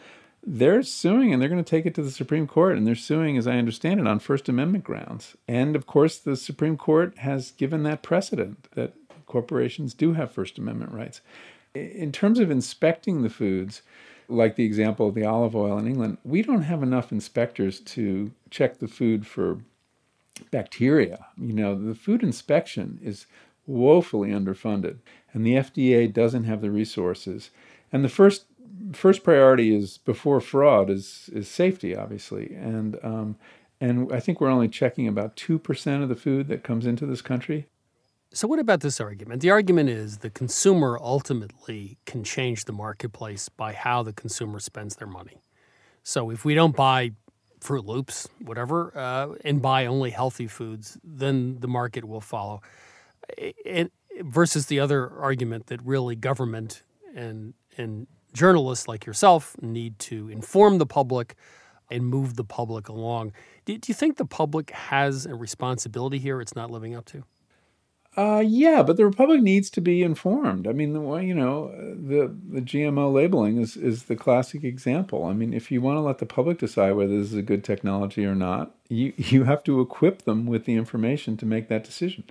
[0.46, 2.76] they're suing and they're going to take it to the Supreme Court.
[2.76, 5.36] And they're suing, as I understand it, on First Amendment grounds.
[5.48, 8.94] And of course, the Supreme Court has given that precedent that
[9.26, 11.22] corporations do have First Amendment rights.
[11.74, 13.82] In terms of inspecting the foods,
[14.28, 18.30] like the example of the olive oil in England, we don't have enough inspectors to
[18.50, 19.58] check the food for
[20.50, 21.26] bacteria.
[21.36, 23.26] You know, the food inspection is
[23.66, 24.98] woefully underfunded,
[25.32, 27.50] and the FDA doesn't have the resources.
[27.92, 28.46] And the first
[28.92, 33.36] first priority is before fraud is is safety, obviously, and um,
[33.80, 37.06] and I think we're only checking about two percent of the food that comes into
[37.06, 37.66] this country.
[38.32, 39.40] So, what about this argument?
[39.40, 44.96] The argument is the consumer ultimately can change the marketplace by how the consumer spends
[44.96, 45.40] their money.
[46.02, 47.12] So, if we don't buy
[47.66, 52.62] Froot Loops, whatever, uh, and buy only healthy foods, then the market will follow.
[54.20, 56.82] Versus the other argument that really government
[57.14, 61.34] and and journalists like yourself need to inform the public
[61.90, 63.32] and move the public along.
[63.64, 67.24] Do, do you think the public has a responsibility here it's not living up to?
[68.16, 70.66] Uh, yeah, but the Republic needs to be informed.
[70.66, 75.24] I mean, the, you know, the the GMO labeling is is the classic example.
[75.24, 77.62] I mean, if you want to let the public decide whether this is a good
[77.62, 81.84] technology or not, you you have to equip them with the information to make that
[81.84, 82.24] decision.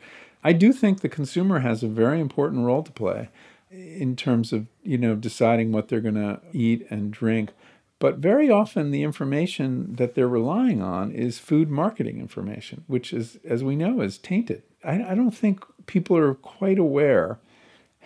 [0.43, 3.29] I do think the consumer has a very important role to play
[3.69, 7.51] in terms of you know deciding what they're going to eat and drink.
[7.99, 13.39] But very often, the information that they're relying on is food marketing information, which is,
[13.45, 14.63] as we know, is tainted.
[14.83, 17.39] I don't think people are quite aware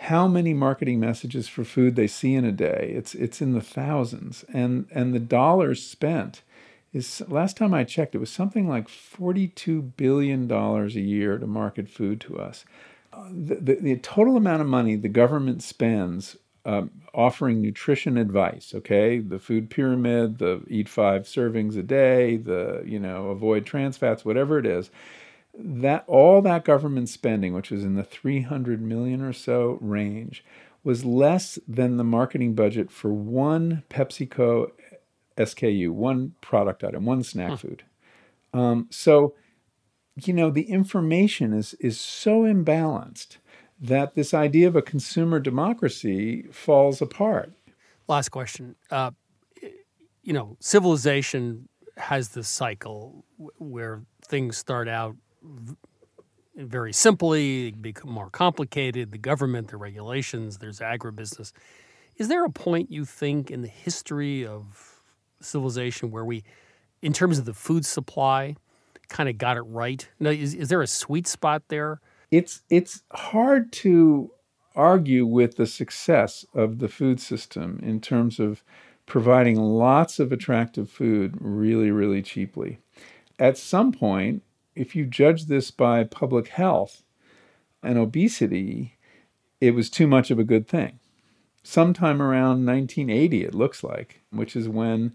[0.00, 2.92] how many marketing messages for food they see in a day.
[2.94, 6.42] It's it's in the thousands, and and the dollars spent
[6.92, 11.46] is last time I checked, it was something like forty-two billion dollars a year to
[11.46, 12.64] market food to us.
[13.12, 18.72] Uh, the, the, the, total amount of money the government spends um, offering nutrition advice,
[18.72, 23.98] okay, the food pyramid, the eat five servings a day, the you know avoid trans
[23.98, 24.90] fats, whatever it is
[25.58, 30.44] that all that government spending, which was in the 300 million or so range,
[30.82, 34.70] was less than the marketing budget for one PepsiCo
[35.36, 37.56] SKU, one product item, one snack huh.
[37.56, 37.82] food.
[38.52, 39.34] Um, so,
[40.16, 43.36] you know, the information is is so imbalanced
[43.80, 47.52] that this idea of a consumer democracy falls apart.
[48.08, 48.74] Last question.
[48.90, 49.12] Uh,
[50.22, 53.24] you know, civilization has this cycle
[53.58, 55.16] where things start out
[56.56, 59.12] very simply, become more complicated.
[59.12, 61.52] The government, the regulations, there's agribusiness.
[62.16, 65.02] Is there a point you think in the history of
[65.40, 66.44] civilization where we,
[67.00, 68.56] in terms of the food supply,
[69.08, 70.06] kind of got it right?
[70.18, 72.00] Now, is, is there a sweet spot there?
[72.30, 74.30] It's it's hard to
[74.76, 78.62] argue with the success of the food system in terms of
[79.06, 82.78] providing lots of attractive food really, really cheaply.
[83.38, 84.42] At some point,
[84.80, 87.02] if you judge this by public health
[87.82, 88.96] and obesity,
[89.60, 90.98] it was too much of a good thing.
[91.62, 95.14] Sometime around 1980, it looks like, which is when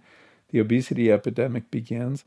[0.50, 2.26] the obesity epidemic begins.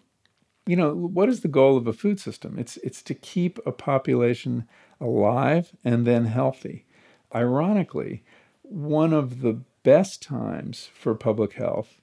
[0.67, 2.59] You know, what is the goal of a food system?
[2.59, 4.67] It's, it's to keep a population
[5.01, 6.87] alive and then healthy.
[7.33, 8.25] Ironically,
[8.63, 12.01] one of the best times for public health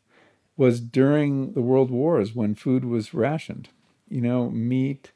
[0.56, 3.68] was during the world wars when food was rationed.
[4.08, 5.12] You know, meat,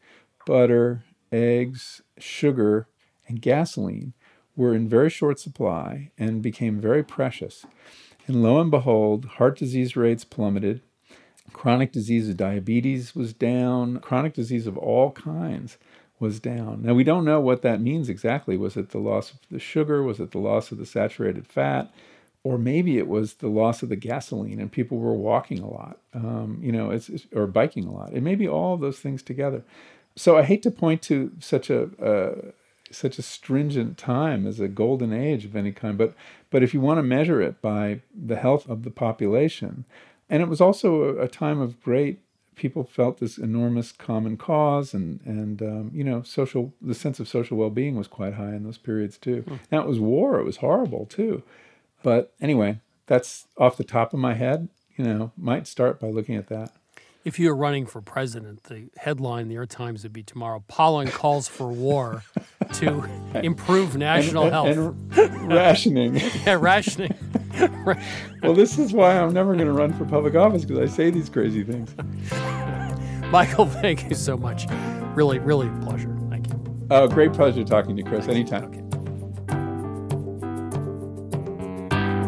[0.50, 2.88] butter, eggs, sugar,
[3.28, 4.14] and gasoline
[4.56, 7.68] were in very short supply and became very precious.
[8.26, 10.82] And lo and behold, heart disease rates plummeted.
[11.54, 14.00] Chronic disease of diabetes was down.
[14.00, 15.78] Chronic disease of all kinds
[16.20, 16.82] was down.
[16.82, 18.58] Now, we don't know what that means exactly.
[18.58, 20.02] Was it the loss of the sugar?
[20.02, 21.94] Was it the loss of the saturated fat?
[22.44, 26.00] Or maybe it was the loss of the gasoline and people were walking a lot,
[26.16, 28.14] um, you know, it's, it's, or biking a lot.
[28.14, 29.64] It may be all of those things together
[30.20, 32.52] so I hate to point to such a uh,
[32.92, 36.14] such a stringent time as a golden age of any kind, but
[36.50, 39.86] but if you want to measure it by the health of the population,
[40.30, 42.20] and it was also a, a time of great
[42.58, 47.28] people felt this enormous common cause and and um, you know social the sense of
[47.30, 49.56] social well-being was quite high in those periods too hmm.
[49.72, 51.42] now it was war it was horrible too
[52.04, 54.68] but anyway that's off the top of my head
[54.98, 56.74] you know might start by looking at that
[57.26, 60.24] if you were running for president, the headline in the New York Times would be
[60.24, 62.24] tomorrow Pollan calls for war
[62.74, 63.04] to
[63.36, 65.18] improve national and, health.
[65.18, 66.16] And rationing.
[66.46, 67.14] yeah, rationing.
[68.42, 71.10] well, this is why I'm never going to run for public office because I say
[71.10, 71.94] these crazy things.
[73.32, 74.66] Michael, thank you so much.
[75.14, 76.16] Really, really a pleasure.
[76.30, 76.88] Thank you.
[76.90, 78.28] Oh, great pleasure talking to you, Chris.
[78.28, 78.66] Anytime.
[78.66, 78.90] Okay.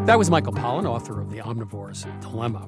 [0.06, 2.68] That was Michael Pollan, author of The Omnivore's Dilemma.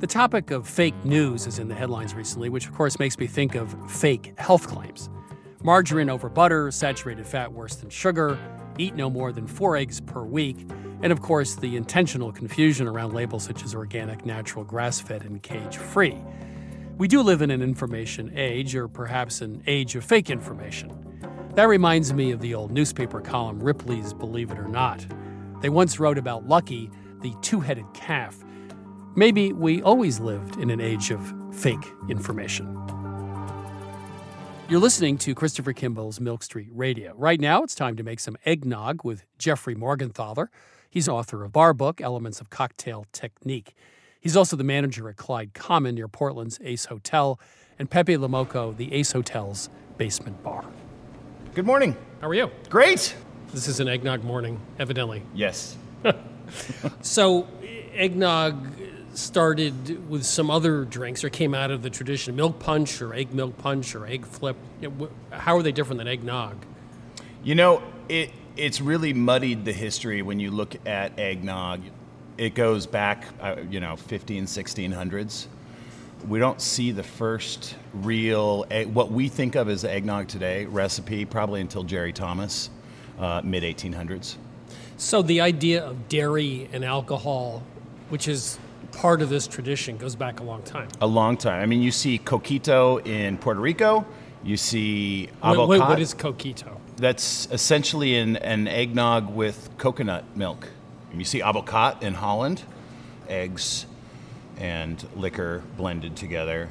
[0.00, 3.26] The topic of fake news is in the headlines recently, which of course makes me
[3.26, 5.10] think of fake health claims.
[5.64, 8.38] Margarine over butter, saturated fat worse than sugar,
[8.78, 10.68] eat no more than four eggs per week,
[11.02, 15.42] and of course the intentional confusion around labels such as organic, natural, grass fed, and
[15.42, 16.16] cage free.
[16.96, 20.92] We do live in an information age, or perhaps an age of fake information.
[21.56, 25.04] That reminds me of the old newspaper column Ripley's Believe It or Not.
[25.60, 26.88] They once wrote about Lucky,
[27.20, 28.44] the two headed calf.
[29.18, 32.66] Maybe we always lived in an age of fake information.
[34.68, 37.14] You're listening to Christopher Kimball's Milk Street Radio.
[37.16, 40.46] Right now, it's time to make some eggnog with Jeffrey Morgenthaler.
[40.88, 43.74] He's author of Bar Book Elements of Cocktail Technique.
[44.20, 47.40] He's also the manager at Clyde Common near Portland's Ace Hotel
[47.76, 50.64] and Pepe Le Moko, the Ace Hotel's basement bar.
[51.56, 51.96] Good morning.
[52.20, 52.52] How are you?
[52.70, 53.16] Great.
[53.52, 55.24] This is an eggnog morning, evidently.
[55.34, 55.76] Yes.
[57.02, 57.46] So,
[57.92, 58.72] eggnog
[59.18, 63.34] started with some other drinks or came out of the tradition milk punch or egg
[63.34, 64.56] milk punch or egg flip.
[64.80, 66.56] You know, wh- How are they different than eggnog?
[67.42, 71.80] You know, it it's really muddied the history when you look at eggnog.
[72.36, 75.46] It goes back, uh, you know, 15, 1600s.
[76.26, 81.24] We don't see the first real, egg, what we think of as eggnog today recipe
[81.24, 82.70] probably until Jerry Thomas,
[83.18, 84.36] uh, mid 1800s.
[84.96, 87.62] So, the idea of dairy and alcohol,
[88.08, 88.58] which is
[88.92, 90.88] part of this tradition, goes back a long time.
[91.00, 91.62] A long time.
[91.62, 94.04] I mean, you see coquito in Puerto Rico.
[94.44, 95.88] You see What- what- advocaat.
[95.88, 96.76] what is coquito?
[96.96, 100.68] That's essentially an, an eggnog with coconut milk.
[101.14, 102.62] You see advocaat in Holland,
[103.28, 103.86] eggs
[104.58, 106.68] and liquor blended together.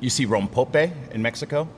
[0.00, 1.68] You see rompope in Mexico.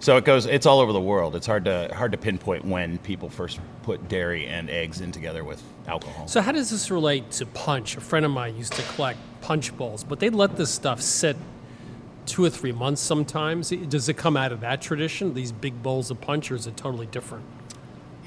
[0.00, 0.46] So it goes.
[0.46, 1.34] It's all over the world.
[1.34, 5.42] It's hard to hard to pinpoint when people first put dairy and eggs in together
[5.42, 6.28] with alcohol.
[6.28, 7.96] So, how does this relate to punch?
[7.96, 11.36] A friend of mine used to collect punch bowls, but they let this stuff sit
[12.26, 13.70] two or three months sometimes.
[13.70, 16.76] Does it come out of that tradition, these big bowls of punch, or is it
[16.76, 17.44] totally different?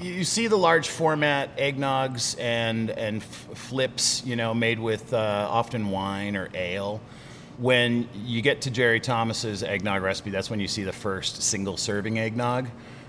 [0.02, 5.46] you see the large format eggnogs and and f- flips, you know, made with uh,
[5.48, 7.00] often wine or ale.
[7.58, 11.76] When you get to Jerry Thomas's eggnog recipe, that's when you see the first single
[11.76, 12.68] serving eggnog.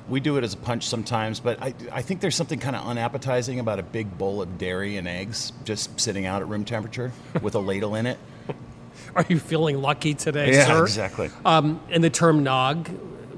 [0.09, 2.85] We do it as a punch sometimes, but I, I think there's something kind of
[2.85, 7.11] unappetizing about a big bowl of dairy and eggs just sitting out at room temperature
[7.41, 8.17] with a ladle in it.
[9.15, 10.83] Are you feeling lucky today, Yeah, sir?
[10.83, 11.29] exactly.
[11.45, 12.87] Um, and the term nog,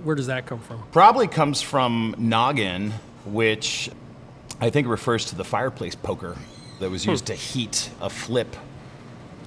[0.03, 0.83] where does that come from?
[0.91, 2.91] Probably comes from noggin,
[3.25, 3.89] which
[4.59, 6.35] I think refers to the fireplace poker
[6.79, 7.33] that was used Hmm.
[7.33, 8.55] to heat a flip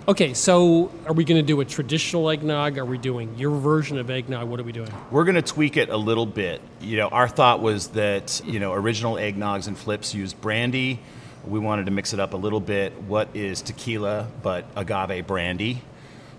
[0.08, 2.78] Okay, so are we going to do a traditional eggnog?
[2.78, 4.48] Are we doing your version of eggnog?
[4.48, 4.90] What are we doing?
[5.10, 6.62] We're going to tweak it a little bit.
[6.80, 10.98] You know, our thought was that, you know, original eggnogs and flips used brandy.
[11.46, 12.94] We wanted to mix it up a little bit.
[13.02, 15.82] What is tequila but agave brandy?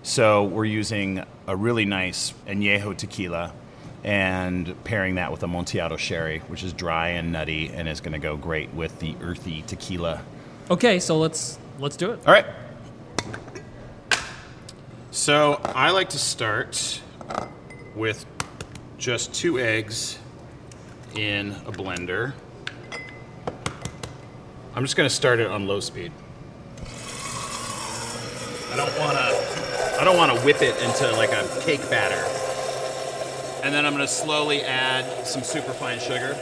[0.02, 3.52] So we're using a really nice añejo tequila
[4.02, 8.14] and pairing that with a Amontillado sherry, which is dry and nutty and is going
[8.14, 10.24] to go great with the earthy tequila.
[10.72, 12.18] Okay, so let's let's do it.
[12.26, 12.46] All right.
[15.12, 17.00] So I like to start
[17.96, 18.24] with
[18.96, 20.20] just two eggs
[21.16, 22.32] in a blender.
[24.76, 26.12] I'm just going to start it on low speed.
[28.70, 32.24] I don't want to I don't want to whip it into like a cake batter.
[33.64, 36.38] And then I'm going to slowly add some superfine sugar.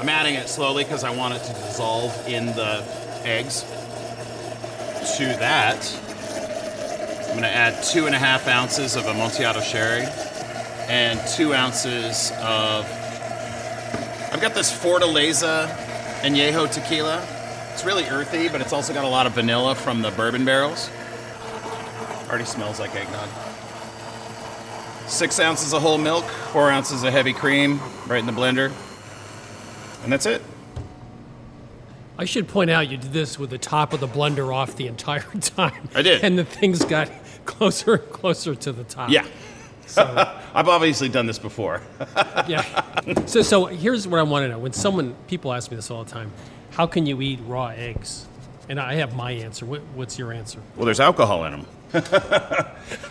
[0.00, 2.82] I'm adding it slowly because I want it to dissolve in the
[3.24, 3.62] eggs.
[5.16, 5.84] To that,
[7.30, 10.04] I'm going to add two and a half ounces of Amontillado sherry
[10.88, 12.84] and two ounces of.
[14.32, 15.68] I've got this Fortaleza
[16.22, 17.24] Añejo tequila.
[17.72, 20.90] It's really earthy, but it's also got a lot of vanilla from the bourbon barrels.
[22.28, 23.28] Already smells like eggnog.
[25.06, 28.72] Six ounces of whole milk, four ounces of heavy cream, right in the blender.
[30.02, 30.42] And that's it.
[32.20, 34.88] I should point out you did this with the top of the blender off the
[34.88, 35.88] entire time.
[35.94, 36.22] I did.
[36.22, 37.10] And the things got
[37.44, 39.10] closer and closer to the top.
[39.10, 39.26] Yeah.
[39.86, 40.04] So,
[40.54, 41.82] I've obviously done this before.
[42.46, 43.24] yeah.
[43.26, 44.58] So, so here's what I want to know.
[44.58, 46.32] When someone, people ask me this all the time,
[46.70, 48.26] how can you eat raw eggs?
[48.68, 49.66] And I have my answer.
[49.66, 50.60] What, what's your answer?
[50.76, 51.66] Well, there's alcohol in them.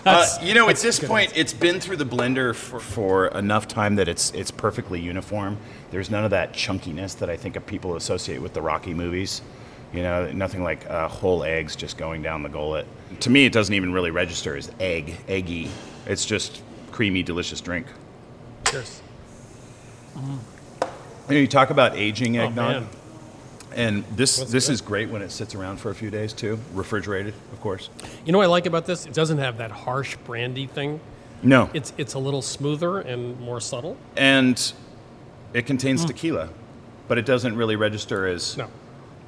[0.06, 3.96] uh, you know, at this point, it's been through the blender for, for enough time
[3.96, 5.58] that it's it's perfectly uniform.
[5.92, 9.42] There's none of that chunkiness that I think of people associate with the Rocky movies.
[9.94, 12.86] You know, nothing like uh, whole eggs just going down the gullet.
[13.22, 15.70] To me, it doesn't even really register as egg, eggy.
[16.06, 16.62] It's just
[16.92, 17.88] creamy, delicious drink.
[18.70, 19.02] Cheers.
[20.16, 20.22] You,
[21.36, 22.56] know, you talk about aging Oh, eggnog.
[22.84, 22.88] man.
[23.76, 24.74] And this this good.
[24.74, 27.90] is great when it sits around for a few days too, refrigerated, of course.
[28.26, 29.06] You know what I like about this?
[29.06, 31.00] It doesn't have that harsh brandy thing.
[31.44, 31.70] No.
[31.74, 33.96] It's it's a little smoother and more subtle.
[34.18, 34.74] and
[35.54, 36.08] it contains Mm.
[36.08, 36.50] tequila,
[37.08, 38.68] but it doesn't really register as No.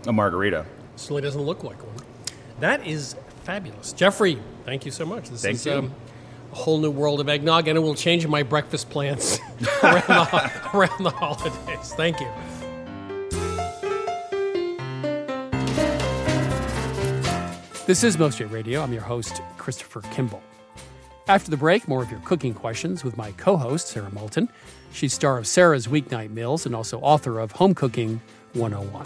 [0.06, 0.66] A margarita.
[0.96, 2.06] Certainly doesn't look like one.
[2.60, 3.94] That is fabulous.
[3.94, 5.30] Jeffrey, thank you so much.
[5.30, 5.74] This Thank is you.
[5.74, 5.94] Um,
[6.52, 9.40] a whole new world of eggnog, and it will change my breakfast plans
[9.84, 11.94] around, the, around the holidays.
[11.94, 12.28] Thank you.
[17.88, 18.82] This is Milk Street Radio.
[18.82, 20.42] I'm your host, Christopher Kimball.
[21.28, 24.50] After the break, more of your cooking questions with my co host, Sara Moulton.
[24.92, 28.22] She's star of Sara's Weeknight Meals and also author of Home Cooking
[28.54, 29.06] 101.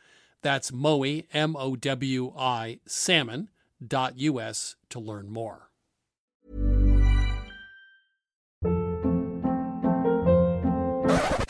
[0.41, 5.67] That's Mowi, M O W I, salmon.us to learn more.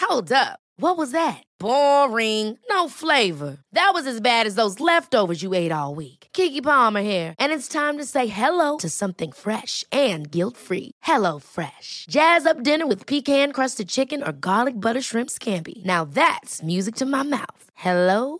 [0.02, 0.60] Hold up.
[0.76, 1.44] What was that?
[1.60, 2.58] Boring.
[2.70, 3.60] No flavor.
[3.72, 6.28] That was as bad as those leftovers you ate all week.
[6.34, 10.92] Keke Palmer here, and it's time to say hello to something fresh and guilt-free.
[11.04, 12.08] Hello Fresh.
[12.10, 15.84] Jazz up dinner with pecan-crusted chicken or garlic butter shrimp scampi.
[15.86, 17.70] Now that's music to my mouth.
[17.76, 18.40] Hello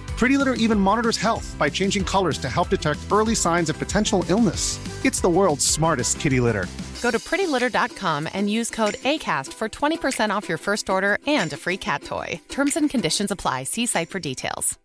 [0.21, 4.23] Pretty Litter even monitors health by changing colors to help detect early signs of potential
[4.29, 4.77] illness.
[5.03, 6.67] It's the world's smartest kitty litter.
[7.01, 11.57] Go to prettylitter.com and use code ACAST for 20% off your first order and a
[11.57, 12.39] free cat toy.
[12.49, 13.63] Terms and conditions apply.
[13.63, 14.77] See site for details.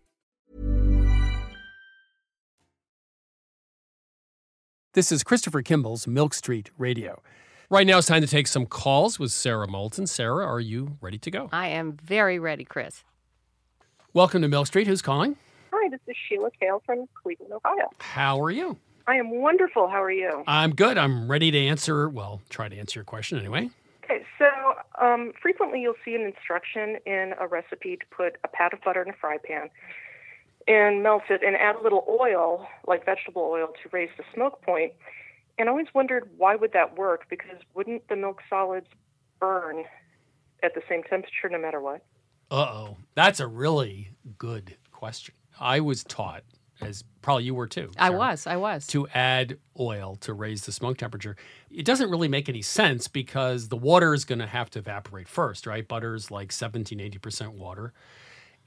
[4.95, 7.21] This is Christopher Kimball's Milk Street Radio.
[7.69, 10.07] Right now, it's time to take some calls with Sara Moulton.
[10.07, 11.49] Sara, are you ready to go?
[11.51, 13.03] I am very ready, Chris.
[14.17, 14.87] Welcome to Milk Street.
[14.87, 15.35] Who's calling?
[15.71, 17.91] Hi, this is Sheila Kale from Cleveland, Ohio.
[17.99, 18.75] How are you?
[19.05, 19.87] I am wonderful.
[19.87, 20.43] How are you?
[20.47, 20.97] I'm good.
[20.97, 23.69] I'm ready to answer, well, try to answer your question anyway.
[24.03, 24.47] Okay, so
[24.99, 29.03] um, frequently you'll see an instruction in a recipe to put a pat of butter
[29.03, 29.69] in a fry pan
[30.67, 34.63] and melt it and add a little oil, like vegetable oil, to raise the smoke
[34.63, 34.93] point.
[35.59, 37.27] And I always wondered why would that work?
[37.29, 38.87] Because wouldn't the milk solids
[39.39, 39.83] burn
[40.63, 42.01] at the same temperature no matter what?
[42.49, 42.97] Uh oh.
[43.15, 45.35] That's a really good question.
[45.59, 46.43] I was taught,
[46.81, 47.91] as probably you were too.
[47.97, 48.47] I was.
[48.47, 48.87] I was.
[48.87, 51.35] To add oil to raise the smoke temperature.
[51.69, 55.27] It doesn't really make any sense because the water is going to have to evaporate
[55.27, 55.87] first, right?
[55.87, 57.93] Butter's like 17, 80% water.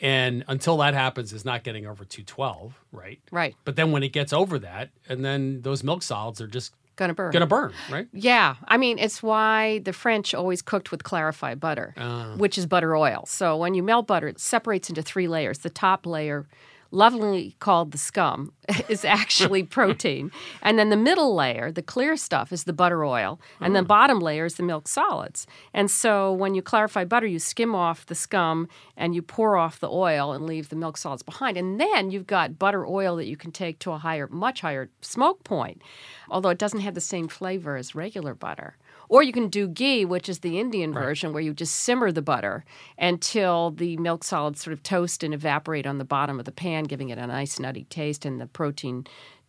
[0.00, 3.20] And until that happens, it's not getting over 212, right?
[3.30, 3.54] Right.
[3.64, 7.14] But then when it gets over that, and then those milk solids are just Gonna
[7.14, 7.32] burn.
[7.32, 8.08] Gonna burn, right?
[8.12, 8.56] Yeah.
[8.68, 12.34] I mean, it's why the French always cooked with clarified butter, Ah.
[12.36, 13.24] which is butter oil.
[13.26, 15.58] So when you melt butter, it separates into three layers.
[15.60, 16.46] The top layer,
[16.90, 18.52] lovingly called the scum,
[18.88, 20.30] is actually protein.
[20.62, 23.40] And then the middle layer, the clear stuff, is the butter oil.
[23.60, 23.86] And the mm.
[23.86, 25.46] bottom layer is the milk solids.
[25.72, 29.80] And so when you clarify butter, you skim off the scum and you pour off
[29.80, 31.56] the oil and leave the milk solids behind.
[31.56, 34.90] And then you've got butter oil that you can take to a higher, much higher
[35.00, 35.82] smoke point,
[36.30, 38.76] although it doesn't have the same flavor as regular butter.
[39.10, 42.22] Or you can do ghee, which is the Indian version, where you just simmer the
[42.22, 42.64] butter
[42.96, 46.84] until the milk solids sort of toast and evaporate on the bottom of the pan,
[46.84, 49.04] giving it a nice nutty taste, and the protein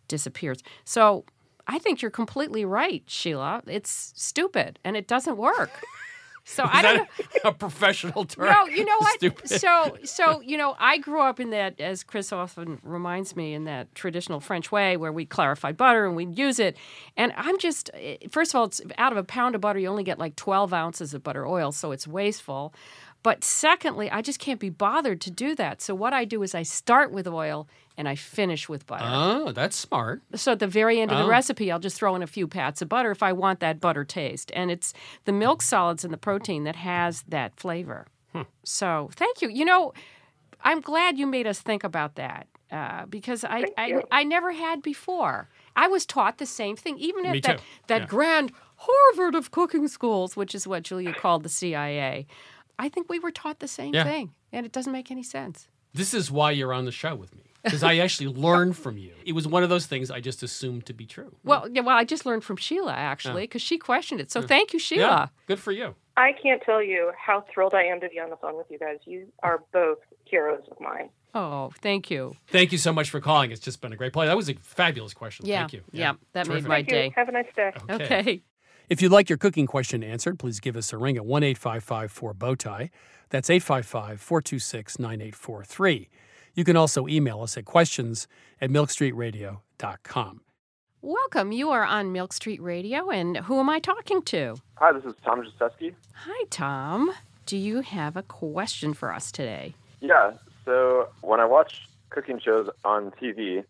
[0.08, 0.64] disappears.
[0.84, 1.24] So
[1.68, 3.62] I think you're completely right, Sheila.
[3.68, 5.70] It's stupid and it doesn't work.
[6.44, 7.08] So Is I don't
[7.44, 8.46] a professional term?
[8.46, 9.14] No, you know what?
[9.14, 9.48] Stupid.
[9.48, 13.64] So, so you know, I grew up in that, as Chris often reminds me, in
[13.64, 16.76] that traditional French way where we clarified butter and we'd use it.
[17.16, 19.88] And I'm just, eh, first of all, it's out of a pound of butter, you
[19.88, 22.74] only get like 12 ounces of butter oil, so it's wasteful.
[23.22, 25.80] But secondly, I just can't be bothered to do that.
[25.80, 29.04] So what I do is I start with oil and I finish with butter.
[29.06, 30.22] Oh, that's smart.
[30.34, 31.28] So at the very end of the Oh.
[31.28, 34.04] recipe, I'll just throw in a few pats of butter if I want that butter
[34.04, 34.50] taste.
[34.54, 34.92] And it's
[35.24, 38.06] the milk solids and the protein that has that flavor.
[38.32, 38.42] Hmm.
[38.64, 39.48] So thank you.
[39.48, 39.92] You know,
[40.62, 44.02] I'm glad you made us think about that uh, because I, I.
[44.10, 45.48] I never had before.
[45.76, 47.64] I was taught the same thing, even Me at that, too.
[47.88, 48.06] that Yeah.
[48.06, 52.26] grand Harvard of cooking schools, which is what Julia called the CIA.
[52.78, 54.04] I think we were taught the same Yeah.
[54.04, 55.68] thing, and it doesn't make any sense.
[55.94, 59.12] This is why you're on the show with me because I actually learned from you.
[59.24, 61.34] It was one of those things I just assumed to be true.
[61.44, 64.30] Well, yeah, well, I just learned from Sheila actually because she questioned it.
[64.30, 65.02] So thank you, Sheila.
[65.02, 65.94] Yeah, good for you.
[66.16, 68.78] I can't tell you how thrilled I am to be on the phone with you
[68.78, 68.98] guys.
[69.04, 71.08] You are both heroes of mine.
[71.34, 72.36] Oh, thank you.
[72.48, 73.50] Thank you so much for calling.
[73.50, 74.26] It's just been a great play.
[74.26, 75.46] That was a fabulous question.
[75.46, 75.82] Yeah, Thank you.
[75.90, 76.68] yeah, that made Terrific.
[76.68, 76.94] my Thank you.
[76.94, 77.12] day.
[77.16, 77.72] Have a nice day.
[77.88, 78.42] Okay.
[78.90, 82.10] If you'd like your cooking question answered, please give us a ring at 1 855
[82.12, 82.34] 4
[83.30, 86.10] That's 855 426 9843.
[86.54, 88.28] You can also email us at questions
[88.60, 90.40] at milkstreetradio.com.
[91.00, 91.52] Welcome.
[91.52, 94.56] You are on Milk Street Radio, and who am I talking to?
[94.76, 95.94] Hi, this is Tom Jaseski.
[96.14, 97.10] Hi, Tom.
[97.46, 99.74] Do you have a question for us today?
[100.00, 100.34] Yeah,
[100.64, 103.64] so when I watch cooking shows on TV,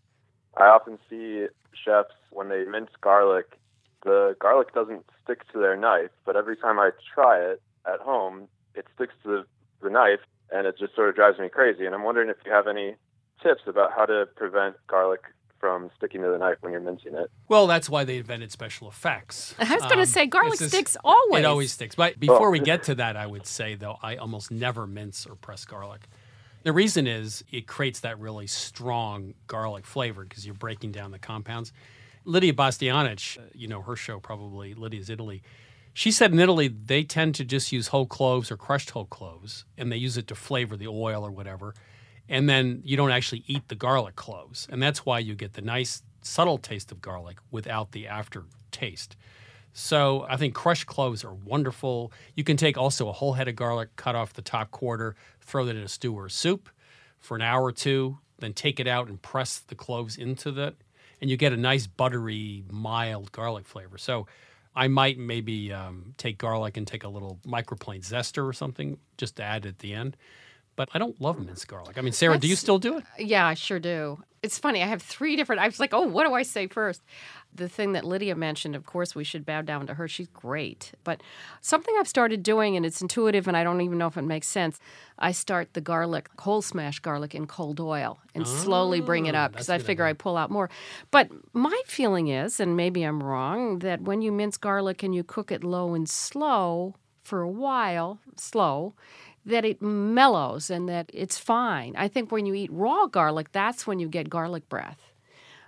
[0.57, 3.59] I often see chefs, when they mince garlic,
[4.05, 8.49] the garlic doesn't stick to their knife, but every time I try it at home,
[8.74, 9.45] it sticks to the,
[9.83, 10.20] the knife,
[10.53, 11.86] and it just sort of drives me crazy.
[11.86, 12.94] And I'm wondering if you have any
[13.42, 15.20] tips about how to prevent garlic
[15.59, 17.30] from sticking to the knife when you're mincing it.
[17.48, 19.55] Well, that's why they invented special effects.
[19.59, 21.40] I was going to Um, say garlic this is- sticks always.
[21.40, 21.94] It always sticks.
[21.94, 22.50] But before Oh.
[22.50, 26.09] we get to that, I would say, though, I almost never mince or press garlic.
[26.64, 31.18] The reason is it creates that really strong garlic flavor because you're breaking down the
[31.18, 31.72] compounds.
[32.24, 35.42] Lydia Bastianich, uh, you know her show probably, Lydia's Italy.
[35.95, 39.64] She said in Italy they tend to just use whole cloves or crushed whole cloves,
[39.76, 41.74] and they use it to flavor the oil or whatever.
[42.28, 45.61] And then you don't actually eat the garlic cloves, and that's why you get the
[45.61, 49.16] nice subtle taste of garlic without the aftertaste.
[49.74, 52.12] So I think crushed cloves are wonderful.
[52.36, 55.64] You can take also a whole head of garlic, cut off the top quarter, throw
[55.64, 56.68] that in a stew or a soup
[57.18, 60.74] for an hour or two, then take it out and press the cloves into that,
[61.20, 63.99] and you get a nice buttery, mild garlic flavor.
[63.99, 64.26] So
[64.75, 69.37] I might maybe um, take garlic and take a little microplane zester or something just
[69.37, 70.16] to add at the end.
[70.75, 71.99] But I don't love minced garlic.
[71.99, 73.05] I mean, Sara, do you still do it?
[73.18, 74.23] Yeah, I sure do.
[74.43, 74.83] It's funny.
[74.83, 75.61] I have three different.
[75.61, 77.03] I was like, oh, what do I say first?
[77.55, 80.09] The thing that Lydia mentioned, of course, we should bow down to her.
[80.09, 80.92] She's great.
[81.05, 81.22] But
[81.61, 84.48] something I've started doing, and it's intuitive, and I don't even know if it makes
[84.48, 84.80] sense.
[85.18, 89.38] I start the garlic, whole smash garlic in cold oil and slowly bring it Oh,
[89.40, 90.70] up because I that's a good figure I pull out more.
[91.11, 95.22] But my feeling is, and maybe I'm wrong, that when you mince garlic and you
[95.22, 98.94] cook it low and slow for a while, slow,
[99.44, 101.94] that it mellows and that it's fine.
[101.96, 105.11] I think when you eat raw garlic, that's when you get garlic breath.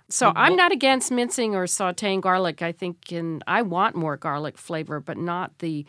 [0.09, 2.61] So I'm not against mincing or sautéing garlic.
[2.61, 5.85] I think and I want more garlic flavor, but not the,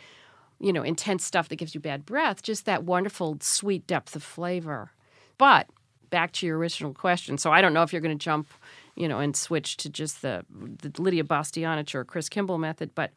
[0.58, 4.22] you know, intense stuff that gives you bad breath, just that wonderful sweet depth of
[4.22, 4.92] flavor.
[5.36, 5.68] But
[6.08, 7.36] back to your original question.
[7.36, 8.48] So I don't know if you're going to jump,
[8.94, 13.12] you know, and switch to just the, the Lydia Bastianich or Chris Kimball method, but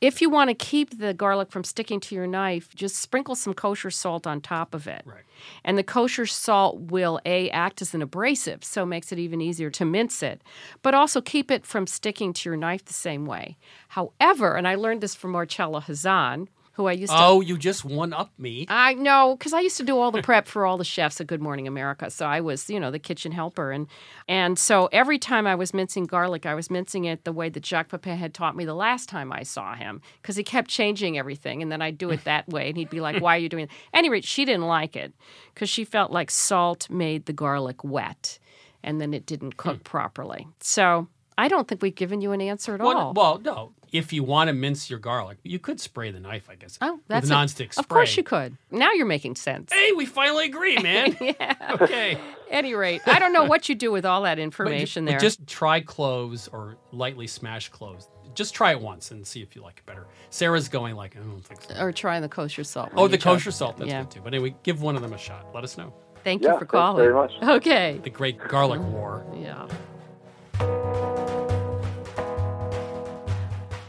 [0.00, 3.54] if you want to keep the garlic from sticking to your knife, just sprinkle some
[3.54, 5.02] kosher salt on top of it.
[5.04, 5.22] Right.
[5.64, 9.40] And the kosher salt will a act as an abrasive, so it makes it even
[9.40, 10.42] easier to mince it,
[10.82, 13.56] but also keep it from sticking to your knife the same way.
[13.88, 17.18] However, and I learned this from Marcella Hazan, who I used to.
[17.18, 18.66] Oh, you just one up me.
[18.68, 21.26] I know because I used to do all the prep for all the chefs at
[21.26, 22.10] Good Morning America.
[22.10, 23.86] So I was, you know, the kitchen helper, and
[24.28, 27.64] and so every time I was mincing garlic, I was mincing it the way that
[27.64, 31.16] Jacques Pepin had taught me the last time I saw him, because he kept changing
[31.16, 33.48] everything, and then I'd do it that way, and he'd be like, "Why are you
[33.48, 33.70] doing?" It?
[33.94, 35.14] Anyway, she didn't like it
[35.54, 38.38] because she felt like salt made the garlic wet,
[38.82, 39.82] and then it didn't cook hmm.
[39.82, 40.46] properly.
[40.60, 41.08] So
[41.38, 43.12] I don't think we've given you an answer at Well, all.
[43.14, 43.72] well, no.
[43.92, 46.78] If you want to mince your garlic, you could spray the knife, I guess.
[46.80, 47.80] Oh, that's with a- nonstick spray.
[47.82, 48.56] Of course you could.
[48.70, 49.72] Now you're making sense.
[49.72, 51.16] Hey, we finally agree, man.
[51.20, 51.76] yeah.
[51.80, 52.18] Okay.
[52.50, 55.20] Any rate, I don't know what you do with all that information but there.
[55.20, 58.08] Just try cloves or lightly smashed cloves.
[58.34, 60.06] Just try it once and see if you like it better.
[60.30, 61.80] Sara's going like, I don't think so.
[61.80, 62.90] or try the kosher salt.
[62.94, 63.78] Oh, the kosher salt.
[63.78, 64.02] That's yeah.
[64.02, 64.20] good too.
[64.22, 65.46] But anyway, give one of them a shot.
[65.54, 65.94] Let us know.
[66.22, 67.02] Thank Yeah, you for thanks calling.
[67.04, 67.32] very much.
[67.42, 67.98] Okay.
[68.02, 68.92] The Great Garlic mm-hmm.
[68.92, 69.24] War.
[69.34, 69.66] Yeah.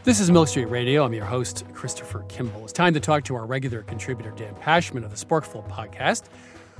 [0.08, 1.04] This is Milk Street Radio.
[1.04, 2.64] I'm your host, Christopher Kimball.
[2.64, 6.28] It's time to talk to our regular contributor, Dan Pashman of the Sporkful podcast,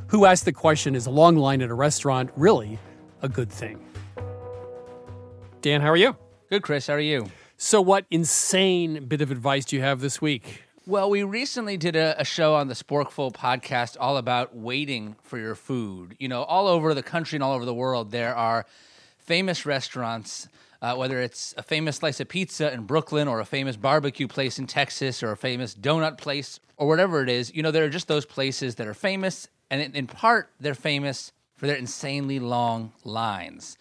[0.06, 2.78] who asked the question Is a long line at a restaurant really
[3.20, 3.84] a good thing?
[5.60, 6.16] Dan, how are you?
[6.48, 6.86] Good, Chris.
[6.86, 7.26] How are you?
[7.58, 10.64] So, what insane bit of advice do you have this week?
[10.86, 15.36] Well, we recently did a, a show on the Sporkful podcast all about waiting for
[15.36, 16.16] your food.
[16.18, 18.64] You know, all over the country and all over the world, there are
[19.18, 20.48] famous restaurants,
[20.80, 24.58] uh, whether it's a famous slice of pizza in Brooklyn or a famous barbecue place
[24.58, 27.54] in Texas or a famous donut place or whatever it is.
[27.54, 30.74] You know, there are just those places that are famous, and in, in part, they're
[30.74, 33.76] famous for their insanely long lines.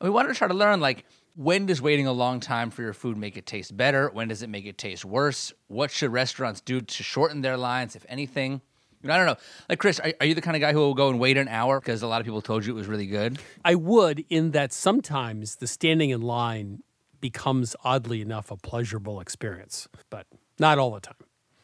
[0.00, 2.82] And we wanted to try to learn, like, when does waiting a long time for
[2.82, 4.08] your food make it taste better?
[4.08, 5.52] When does it make it taste worse?
[5.66, 8.62] What should restaurants do to shorten their lines, if anything?
[9.06, 9.36] You know, I don't know.
[9.68, 11.48] Like, Chris, are, are you the kind of guy who will go and wait an
[11.48, 13.38] hour because a lot of people told you it was really good?
[13.64, 16.82] I would, in that sometimes the standing in line
[17.20, 20.26] becomes oddly enough a pleasurable experience, but
[20.58, 21.16] not all the time.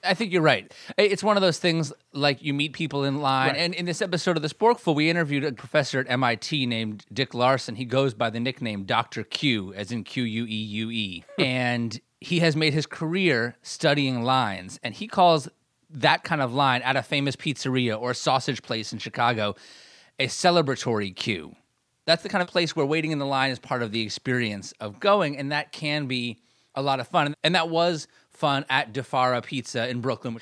[0.04, 0.72] I think you're right.
[0.98, 3.50] It's one of those things like you meet people in line.
[3.50, 3.58] Right.
[3.58, 7.34] And in this episode of The Sporkful, we interviewed a professor at MIT named Dick
[7.34, 7.76] Larson.
[7.76, 9.22] He goes by the nickname Dr.
[9.22, 11.24] Q, as in Q U E U E.
[11.38, 14.80] And he has made his career studying lines.
[14.82, 15.48] And he calls
[15.92, 19.54] that kind of line at a famous pizzeria or sausage place in Chicago
[20.18, 21.54] a celebratory queue.
[22.04, 24.72] That's the kind of place where waiting in the line is part of the experience
[24.80, 26.40] of going, and that can be
[26.74, 27.34] a lot of fun.
[27.44, 30.38] And that was fun at Di Fara Pizza in Brooklyn.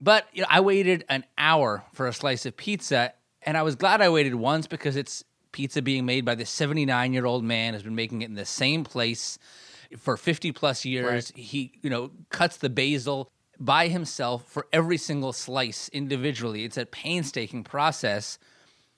[0.00, 3.74] But you know, I waited an hour for a slice of pizza, and I was
[3.74, 7.72] glad I waited once because it's pizza being made by this 79 year old man
[7.72, 9.38] who's been making it in the same place
[9.96, 11.32] for 50 plus years.
[11.34, 13.30] He, you know, cuts the basil
[13.60, 16.64] by himself for every single slice individually.
[16.64, 18.38] It's a painstaking process.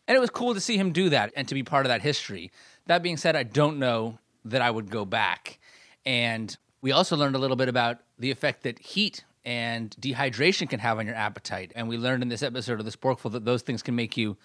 [0.06, 2.02] And it was cool to see him do that and to be part of that
[2.02, 2.50] history.
[2.86, 5.58] That being said, I don't know that I would go back.
[6.04, 10.80] And we also learned a little bit about the effect that heat and dehydration can
[10.80, 11.72] have on your appetite.
[11.74, 14.36] And we learned in this episode of the Sporkful that those things can make you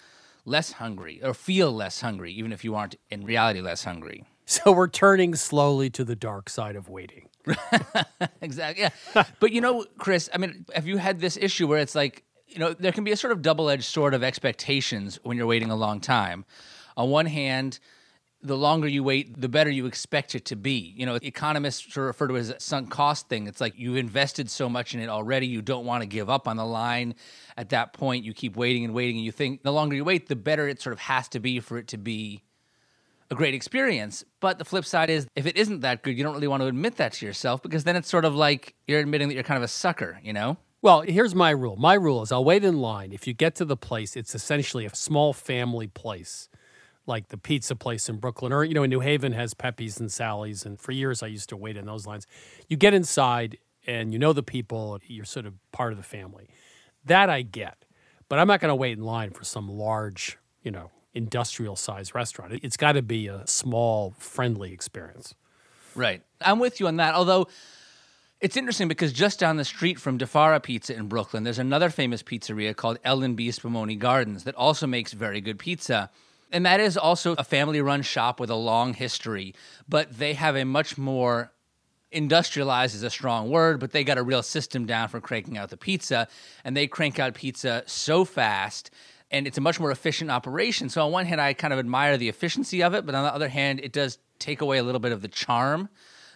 [0.45, 4.24] less hungry or feel less hungry, even if you aren't in reality less hungry.
[4.45, 7.30] So we're turning slowly to the dark side of waiting.
[8.41, 8.84] exactly.
[8.84, 9.24] Yeah.
[9.39, 12.60] but you know, Chris, I mean, have you had this issue where it's like, you
[12.60, 15.72] know, there can be a sort of double edged sword of expectations when you're waiting
[15.72, 16.46] a long time.
[16.96, 17.80] On one hand,
[18.46, 20.93] the longer you wait, the better you expect it to be.
[20.96, 23.48] You know, economists refer to it as a sunk cost thing.
[23.48, 26.48] It's like you've invested so much in it already, you don't want to give up
[26.48, 27.16] on the line.
[27.58, 30.28] At that point, you keep waiting and waiting, and you think the longer you wait,
[30.28, 32.43] the better it sort of has to be for it to be
[33.32, 34.23] a great experience.
[34.39, 36.67] But the flip side is, if it isn't that good, you don't really want to
[36.67, 39.57] admit that to yourself because then it's sort of like you're admitting that you're kind
[39.57, 40.57] of a sucker, you know?
[40.82, 41.76] Well, here's my rule.
[41.78, 43.11] My rule is I'll wait in line.
[43.11, 46.47] If you get to the place, it's essentially a small family place,
[47.07, 50.11] like the pizza place in Brooklyn, or you know, in New Haven has Pepe's and
[50.11, 52.28] Sally's, and for years I used to wait in those lines.
[52.67, 53.57] You get inside
[53.88, 56.49] and you know the people, you're sort of part of the family.
[57.03, 57.86] That I get,
[58.30, 62.13] but I'm not going to wait in line for some large, you know, industrial size
[62.13, 62.53] restaurant.
[62.53, 65.34] It- It's got to be a small, friendly experience.
[65.95, 66.22] Right.
[66.41, 67.16] I'm with you on that.
[67.16, 67.47] Although
[68.41, 71.89] it's interesting because just down the street from Di Fara Pizza in Brooklyn, there's another
[71.89, 76.11] famous pizzeria called L&B Spumoni Gardens that also makes very good pizza.
[76.51, 79.55] And that is also a family run shop with a long history,
[79.89, 81.51] but they have a much more
[82.11, 85.70] industrialized is a strong word, but they got a real system down for cranking out
[85.70, 86.28] the pizza.
[86.63, 88.89] And they crank out pizza so fast
[89.32, 90.89] and it's a much more efficient operation.
[90.89, 93.34] So on one hand, I kind of admire the efficiency of it, but on the
[93.34, 95.89] other hand, it does take away a little bit of the charm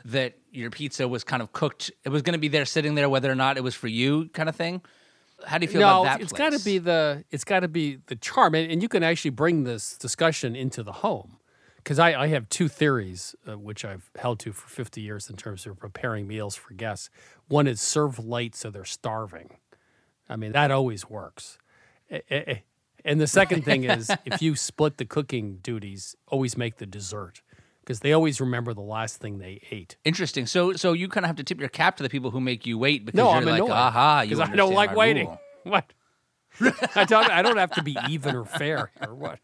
[0.06, 1.92] that your pizza was kind of cooked.
[2.04, 4.30] It was going to be there sitting there, whether or not it was for you,
[4.30, 4.82] kind of thing.
[5.46, 6.22] How do you feel no, about that?
[6.22, 9.04] It's got to be the it's got to be the charm, and, and you can
[9.04, 11.38] actually bring this discussion into the home
[11.78, 15.38] because I, I have two theories, uh, which I've held to for 50 years in
[15.38, 17.10] terms of preparing meals for guests.
[17.48, 19.58] One is serve light so they're starving.
[20.28, 21.58] I mean, that always works.
[22.12, 22.58] Eh, eh, eh.
[23.06, 27.42] And the second thing is if you split the cooking duties, always make the dessert
[27.82, 29.98] because they always remember the last thing they ate.
[30.06, 30.46] Interesting.
[30.46, 32.66] So, so you kind of have to tip your cap to the people who make
[32.66, 35.28] you wait because No, you're I'm like, annoyed aha, you because I don't like waiting.
[35.28, 35.92] rule." What?
[36.96, 37.30] I don't.
[37.30, 39.40] I don't have to be even or fair or what.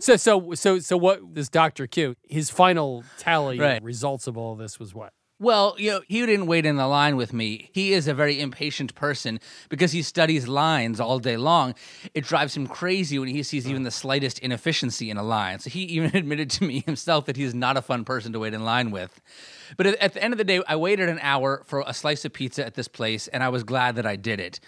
[0.00, 1.34] So so so so what?
[1.34, 3.82] This Doctor Q, his final tally Right.
[3.82, 5.12] results of all this was what?
[5.40, 7.70] Well, you know, he didn't wait in the line with me.
[7.72, 11.76] He is a very impatient person because he studies lines all day long.
[12.12, 15.60] It drives him crazy when he sees even the slightest inefficiency in a line.
[15.60, 18.52] So he even admitted to me himself that he's not a fun person to wait
[18.52, 19.20] in line with.
[19.76, 22.32] But at, the end of the day, I waited an hour for a slice of
[22.32, 24.58] pizza at this place, and I was glad that I did it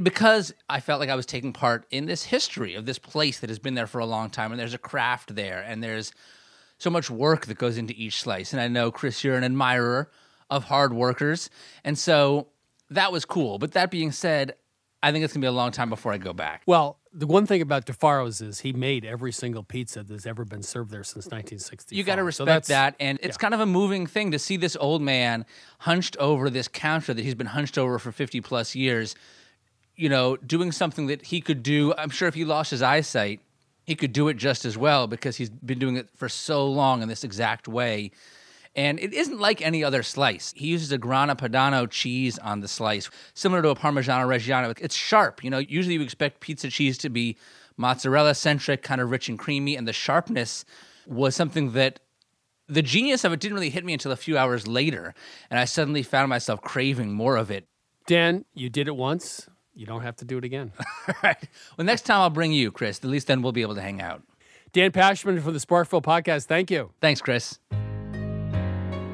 [0.00, 3.50] because I felt like I was taking part in this history of this place that
[3.50, 6.12] has been there for a long time, and there's a craft there, and there's
[6.78, 8.52] so much work that goes into each slice.
[8.52, 10.08] And I know, Chris, you're an admirer
[10.50, 11.50] of hard workers.
[11.84, 12.48] And so
[12.90, 13.58] that was cool.
[13.58, 14.54] But that being said,
[15.02, 16.62] I think it's going to be a long time before I go back.
[16.66, 20.44] Well, the one thing about Di Fara's is he made every single pizza that's ever
[20.44, 21.96] been served there since 1960.
[21.96, 22.96] You got to respect that's- that.
[23.00, 23.40] And it's yeah.
[23.40, 25.46] kind of a moving thing to see this old man
[25.78, 29.14] hunched over this counter that he's been hunched over for 50 plus years,
[29.96, 31.94] you know, doing something that he could do.
[31.96, 33.40] I'm sure if he lost his eyesight,
[33.84, 37.02] he could do it just as well because he's been doing it for so long
[37.02, 38.12] in this exact way.
[38.80, 40.54] And it isn't like any other slice.
[40.56, 44.74] He uses a Grana Padano cheese on the slice, similar to a Parmigiano Reggiano.
[44.80, 45.44] It's sharp.
[45.44, 47.36] You know, usually you expect pizza cheese to be
[47.76, 50.64] mozzarella centric, kind of rich and creamy, and the sharpness
[51.06, 52.00] was something that
[52.68, 55.14] the genius of it didn't really hit me until a few hours later,
[55.50, 57.66] and I suddenly found myself craving more of it.
[58.06, 59.46] Dan, you did it once.
[59.74, 60.72] You don't have to do it again.
[61.06, 61.48] All right.
[61.76, 62.98] Well, next time I'll bring you, Chris.
[63.04, 64.22] At least then we'll be able to hang out.
[64.72, 66.46] Dan Pashman from the Sporkful Podcast.
[66.46, 66.92] Thank you.
[67.02, 67.58] Thanks, Chris.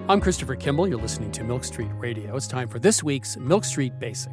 [0.09, 0.87] I'm Christopher Kimball.
[0.87, 2.37] You're listening to Milk Street Radio.
[2.37, 4.31] It's time for this week's Milk Street Basic.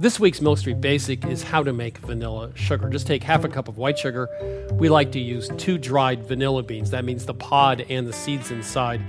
[0.00, 2.88] This week's Milk Street Basic is how to make vanilla sugar.
[2.88, 4.28] Just take half a cup of white sugar.
[4.72, 6.90] We like to use two dried vanilla beans.
[6.90, 9.00] That means the pod and the seeds inside.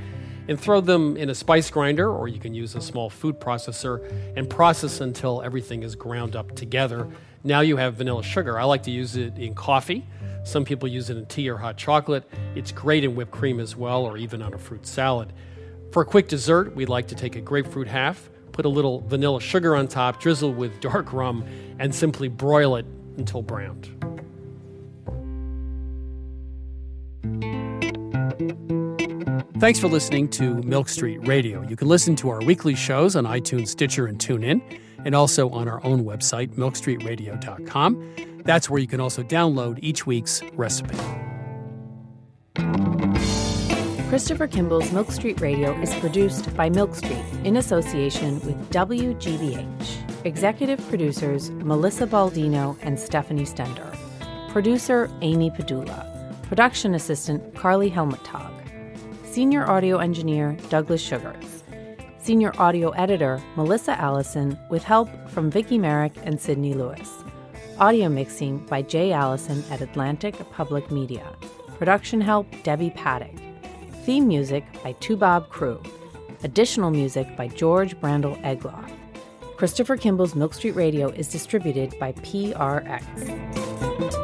[0.47, 4.07] And throw them in a spice grinder, or you can use a small food processor
[4.37, 7.07] and process until everything is ground up together.
[7.43, 8.59] Now you have vanilla sugar.
[8.59, 10.05] I like to use it in coffee.
[10.47, 12.23] Some people use it in tea or hot chocolate.
[12.55, 15.33] It's great in whipped cream as well, or even on a fruit salad.
[15.91, 19.41] For a quick dessert, we like to take a grapefruit half, put a little vanilla
[19.41, 21.43] sugar on top, drizzle with dark rum,
[21.79, 22.85] and simply broil it
[23.17, 23.89] until browned.
[29.59, 31.61] Thanks for listening to Milk Street Radio.
[31.67, 34.61] You can listen to our weekly shows on iTunes, Stitcher, and TuneIn,
[35.07, 38.41] and also on our own website, milkstreetradio.com.
[38.43, 40.97] That's where you can also download each week's recipe.
[44.09, 50.25] Christopher Kimball's Milk Street Radio is produced by Milk Street in association with WGBH.
[50.25, 53.95] Executive producers Melissa Baldino and Stephanie Stender.
[54.49, 56.05] Producer Amy Padula.
[56.43, 58.51] Production assistant Carly Helmetag.
[59.25, 61.56] Senior audio engineer Douglas Sugars.
[62.27, 67.23] Senior audio editor Melissa Allison with help from Vicki Merrick and Sydney Lewis.
[67.79, 71.25] Audio mixing by Jay Allison at Atlantic Public Media.
[71.77, 73.31] Production help Debbie Paddock.
[74.03, 75.89] Theme music by Toubab Krewe.
[76.43, 78.91] Additional music by George Brandl Egloff.
[79.55, 84.16] Christopher Kimball's Milk Street Radio is distributed by PRX.